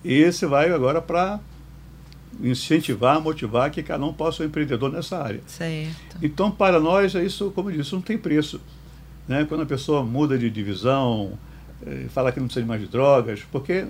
[0.04, 1.39] esse vai agora para
[2.41, 5.41] incentivar, motivar que cada um possa ser um empreendedor nessa área.
[5.45, 6.18] Certo.
[6.24, 8.60] Então, para nós, é isso, como eu disse, não tem preço.
[9.28, 9.45] Né?
[9.47, 11.38] Quando a pessoa muda de divisão,
[11.86, 13.88] eh, fala que não precisa de mais de drogas, porque,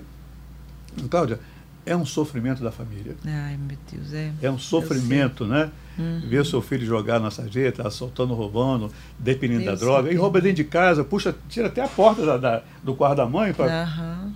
[1.10, 1.40] Cláudia,
[1.84, 3.16] é um sofrimento da família.
[3.26, 4.32] Ai, meu Deus, é.
[4.40, 5.70] É um sofrimento, né?
[5.98, 6.22] Uhum.
[6.26, 10.12] Ver o seu filho jogar na sarjeta, assaltando, roubando, dependendo Deus da droga.
[10.12, 13.26] E rouba dentro de casa, puxa, tira até a porta da, da do quarto da
[13.26, 13.52] mãe.
[13.52, 13.66] Pra...
[13.66, 14.32] Uhum.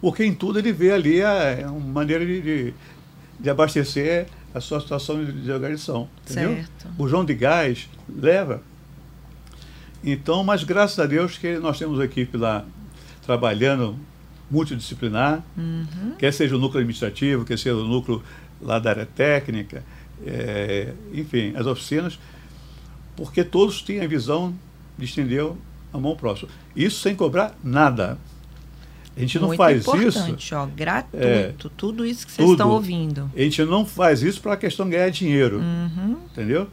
[0.00, 2.74] Porque em tudo ele vê ali a, é uma maneira de, de,
[3.40, 6.08] de, abastecer a sua situação de, de agressão.
[6.28, 6.56] Entendeu?
[6.56, 6.88] Certo.
[6.98, 8.60] O João de Gás leva.
[10.04, 12.64] Então, mas graças a Deus que nós temos a equipe lá
[13.24, 13.96] trabalhando
[14.50, 16.12] multidisciplinar, uhum.
[16.18, 18.22] quer seja o núcleo administrativo, quer seja o núcleo
[18.60, 19.82] lá da área técnica,
[20.26, 22.18] é, enfim, as oficinas,
[23.16, 24.54] porque todos têm a visão
[24.98, 25.50] de estender
[25.92, 26.50] a mão próxima.
[26.74, 28.18] Isso sem cobrar nada.
[29.16, 30.54] A gente não faz isso.
[30.54, 32.54] Ó, gratuito, é, tudo isso que vocês tudo.
[32.54, 33.30] estão ouvindo.
[33.34, 35.58] A gente não faz isso para a questão de ganhar dinheiro.
[35.58, 36.16] Uhum.
[36.32, 36.68] Entendeu?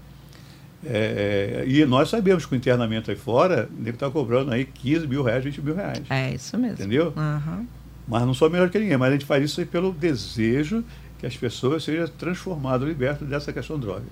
[0.85, 5.23] É, e nós sabemos que o internamento aí fora deve estar cobrando aí 15 mil
[5.23, 6.01] reais, 20 mil reais.
[6.09, 6.75] É isso mesmo.
[6.75, 7.13] Entendeu?
[7.15, 7.67] Uhum.
[8.07, 10.83] Mas não sou melhor que ninguém, mas a gente faz isso pelo desejo
[11.19, 14.05] que as pessoas sejam transformadas, libertas dessa questão de droga.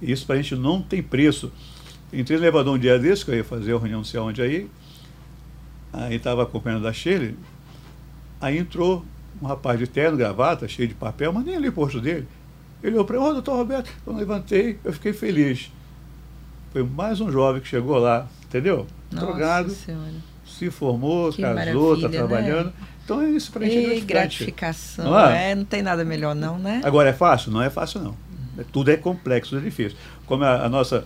[0.00, 1.52] E isso para a gente não tem preço.
[2.12, 4.40] Entrei no elevador um dia desse, que eu ia fazer a reunião não sei onde
[4.40, 4.70] aí,
[5.92, 7.36] aí estava acompanhando da Shirley,
[8.40, 9.04] aí entrou
[9.42, 12.26] um rapaz de terno, gravata, cheio de papel, mas nem ali o posto dele.
[12.82, 15.70] Ele olhou para mim, ô, oh, doutor Roberto, quando eu levantei, eu fiquei feliz.
[16.72, 18.86] Foi mais um jovem que chegou lá, entendeu?
[19.10, 20.12] Nossa Drogado, senhora.
[20.46, 22.66] se formou, que casou, está trabalhando.
[22.66, 22.72] Né?
[23.04, 23.98] Então é isso para a gente.
[23.98, 25.50] E gratificação, não é?
[25.50, 25.54] é?
[25.56, 26.80] Não tem nada melhor não, né?
[26.84, 27.50] Agora é fácil?
[27.50, 28.14] Não é fácil não.
[28.56, 29.98] É, tudo é complexo, é difícil.
[30.26, 31.04] Como a, a nossa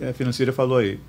[0.00, 1.00] é, financeira falou aí,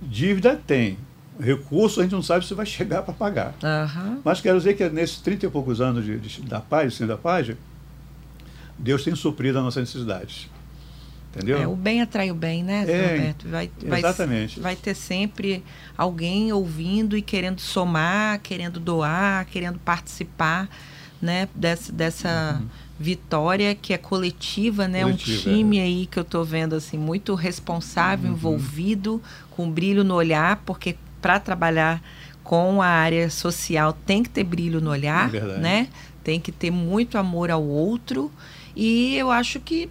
[0.00, 0.96] dívida tem,
[1.38, 3.54] recurso a gente não sabe se vai chegar para pagar.
[3.62, 4.20] Uhum.
[4.24, 7.54] Mas quero dizer que nesses 30 e poucos anos de, de, da paz, da paz,
[8.78, 10.48] Deus tem suprido as nossas necessidades.
[11.34, 11.60] Entendeu?
[11.60, 13.48] É, o bem atrai o bem, né, é, Roberto?
[13.48, 14.60] Vai, exatamente.
[14.60, 15.64] Vai, vai ter sempre
[15.98, 20.68] alguém ouvindo e querendo somar, querendo doar, querendo participar
[21.20, 22.68] né, dessa, dessa uhum.
[22.98, 25.02] vitória que é coletiva, né?
[25.02, 25.82] Coletiva, um time é.
[25.82, 28.36] aí que eu estou vendo assim muito responsável, uhum.
[28.36, 32.02] envolvido, com brilho no olhar, porque para trabalhar
[32.44, 35.88] com a área social tem que ter brilho no olhar, é né?
[36.22, 38.30] Tem que ter muito amor ao outro.
[38.76, 39.90] E eu acho que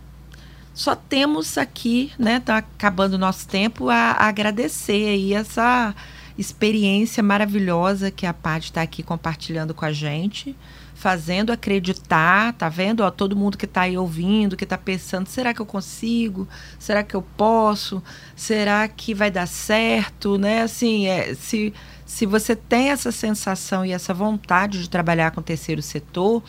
[0.74, 2.40] só temos aqui, né?
[2.40, 5.96] Tá acabando o nosso tempo a, agradecer aí essa
[6.38, 10.56] experiência maravilhosa que a Paty está aqui compartilhando com a gente
[11.04, 13.02] fazendo acreditar, tá vendo?
[13.02, 16.48] Ó, todo mundo que está aí ouvindo, que está pensando, será que eu consigo?
[16.80, 18.02] Será que eu posso?
[18.38, 20.62] Será que vai dar certo, né?
[20.62, 21.74] Assim, é, se
[22.06, 26.44] se você tem essa sensação e essa vontade de trabalhar com o terceiro setor,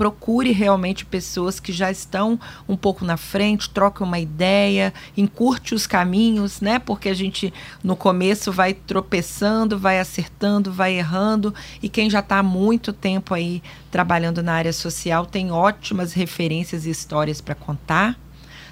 [0.00, 5.86] procure realmente pessoas que já estão um pouco na frente, troque uma ideia, encurte os
[5.86, 6.78] caminhos, né?
[6.78, 7.52] Porque a gente
[7.84, 13.34] no começo vai tropeçando, vai acertando, vai errando, e quem já está há muito tempo
[13.34, 18.18] aí trabalhando na área social tem ótimas referências e histórias para contar.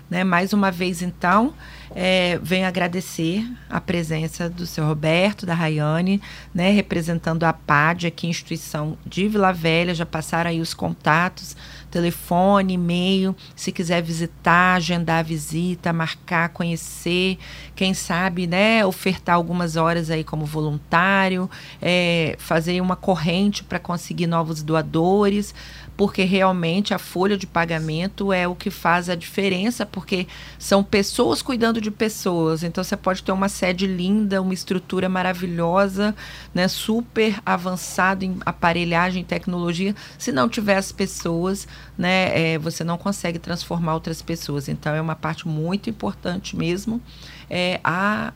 [0.08, 0.24] Né?
[0.24, 1.52] Mais uma vez, então,
[1.94, 6.20] é, venho agradecer a presença do seu Roberto, da Rayane,
[6.54, 6.70] né?
[6.70, 9.94] representando a PAD, aqui instituição de Vila Velha.
[9.94, 11.56] Já passaram aí os contatos,
[11.90, 13.34] telefone, e-mail.
[13.56, 17.38] Se quiser visitar, agendar a visita, marcar, conhecer,
[17.74, 18.84] quem sabe, né?
[18.84, 25.54] ofertar algumas horas aí como voluntário, é, fazer uma corrente para conseguir novos doadores
[25.98, 31.42] porque realmente a folha de pagamento é o que faz a diferença, porque são pessoas
[31.42, 32.62] cuidando de pessoas.
[32.62, 36.14] Então você pode ter uma sede linda, uma estrutura maravilhosa,
[36.54, 39.92] né, super avançado em aparelhagem tecnologia.
[40.16, 41.66] Se não tiver as pessoas,
[41.98, 44.68] né, é, você não consegue transformar outras pessoas.
[44.68, 47.02] Então é uma parte muito importante mesmo.
[47.50, 48.32] É, a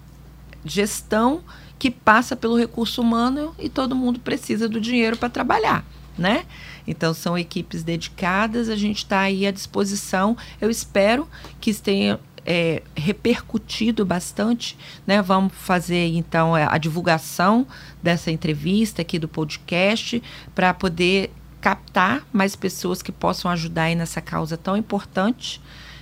[0.65, 1.45] gestão
[1.79, 5.85] que passa pelo recurso humano e todo mundo precisa do dinheiro para trabalhar,
[6.19, 6.45] né?
[6.87, 10.37] Então, são equipes dedicadas, a gente está aí à disposição.
[10.61, 11.29] Eu espero
[11.61, 14.77] que tenha é, repercutido bastante,
[15.07, 15.23] né?
[15.23, 17.67] Vamos fazer então a divulgação
[18.03, 20.23] dessa entrevista aqui do podcast
[20.55, 21.31] para poder
[21.61, 25.61] captar mais pessoas que possam ajudar aí nessa causa tão importante.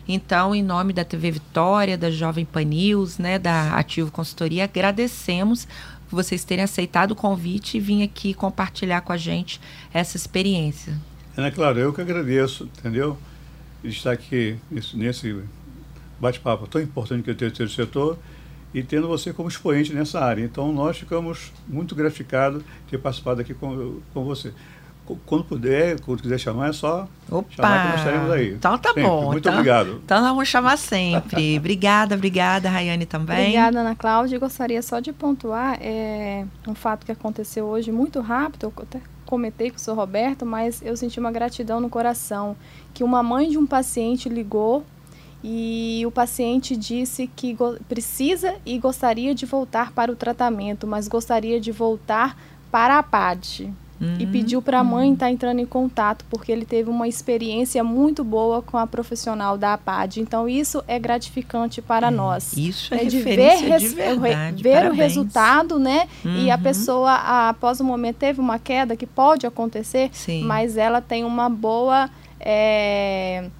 [0.09, 5.69] Então, em nome da TV Vitória, da Jovem Pan News, né, da Ativo Consultoria, agradecemos
[6.11, 9.61] vocês terem aceitado o convite e vir aqui compartilhar com a gente
[9.93, 10.99] essa experiência.
[11.37, 13.17] Ana Clara, eu que agradeço, entendeu?
[13.83, 15.43] De estar aqui nesse, nesse
[16.21, 18.19] bate-papo tão importante que é o terceiro setor
[18.75, 20.45] e tendo você como expoente nessa área.
[20.45, 24.53] Então, nós ficamos muito gratificados de ter participado aqui com, com você
[25.27, 27.51] quando puder, quando quiser chamar, é só Opa.
[27.51, 28.53] chamar que nós estaremos aí.
[28.53, 29.03] Então tá sempre.
[29.03, 29.25] bom.
[29.27, 30.01] Muito então, obrigado.
[30.05, 31.57] Então nós vamos chamar sempre.
[31.59, 33.49] obrigada, obrigada, Rayane também.
[33.49, 34.37] Obrigada, Ana Cláudia.
[34.37, 38.65] Eu gostaria só de pontuar é, um fato que aconteceu hoje muito rápido.
[38.65, 42.57] Eu até comentei com o senhor Roberto, mas eu senti uma gratidão no coração.
[42.93, 44.85] Que uma mãe de um paciente ligou
[45.43, 47.57] e o paciente disse que
[47.89, 52.37] precisa e gostaria de voltar para o tratamento, mas gostaria de voltar
[52.71, 53.73] para a PAD
[54.19, 57.85] e pediu para a mãe estar tá entrando em contato porque ele teve uma experiência
[57.85, 60.21] muito boa com a profissional da APAD.
[60.21, 62.55] Então isso é gratificante para é, nós.
[62.57, 66.09] Isso é, é de ver, de verdade, ver o resultado, né?
[66.25, 66.37] Uhum.
[66.37, 66.63] E a uhum.
[66.63, 67.15] pessoa
[67.49, 70.45] após o momento teve uma queda que pode acontecer, Sim.
[70.45, 72.09] mas ela tem uma boa
[72.41, 73.51] é,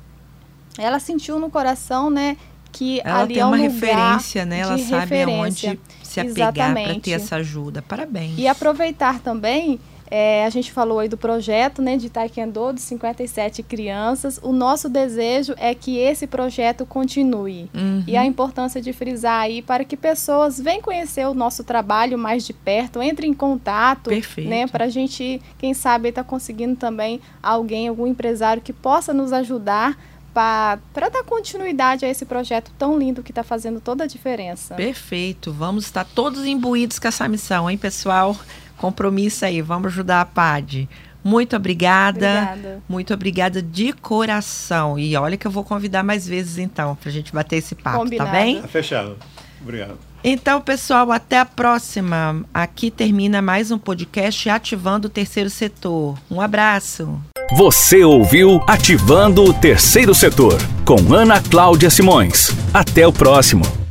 [0.79, 2.39] ela sentiu no coração, né,
[2.73, 4.61] que ela ali tem é um uma referência, né?
[4.61, 7.83] Ela sabe aonde se apegar para ter essa ajuda.
[7.83, 8.39] Parabéns.
[8.39, 9.79] E aproveitar também
[10.11, 14.41] é, a gente falou aí do projeto né, de Taekwondo de 57 crianças.
[14.43, 17.71] O nosso desejo é que esse projeto continue.
[17.73, 18.03] Uhum.
[18.07, 22.45] E a importância de frisar aí para que pessoas venham conhecer o nosso trabalho mais
[22.45, 24.51] de perto, entrem em contato, Perfeito.
[24.51, 24.67] né?
[24.67, 29.33] Para a gente, quem sabe, estar tá conseguindo também alguém, algum empresário que possa nos
[29.33, 29.97] ajudar
[30.33, 34.75] para dar continuidade a esse projeto tão lindo que está fazendo toda a diferença.
[34.75, 35.53] Perfeito.
[35.53, 38.37] Vamos estar todos imbuídos com essa missão, hein, pessoal?
[38.81, 40.89] Compromisso aí, vamos ajudar a PAD.
[41.23, 42.49] Muito obrigada.
[42.53, 42.83] obrigada.
[42.89, 44.99] Muito obrigada de coração.
[44.99, 47.99] E olha que eu vou convidar mais vezes então, para a gente bater esse papo,
[47.99, 48.31] tá Combinado.
[48.31, 48.63] tá bem?
[48.63, 49.17] Tá fechado.
[49.61, 49.99] Obrigado.
[50.25, 52.43] Então, pessoal, até a próxima.
[52.53, 56.19] Aqui termina mais um podcast Ativando o Terceiro Setor.
[56.31, 57.21] Um abraço.
[57.57, 62.49] Você ouviu Ativando o Terceiro Setor com Ana Cláudia Simões.
[62.73, 63.90] Até o próximo.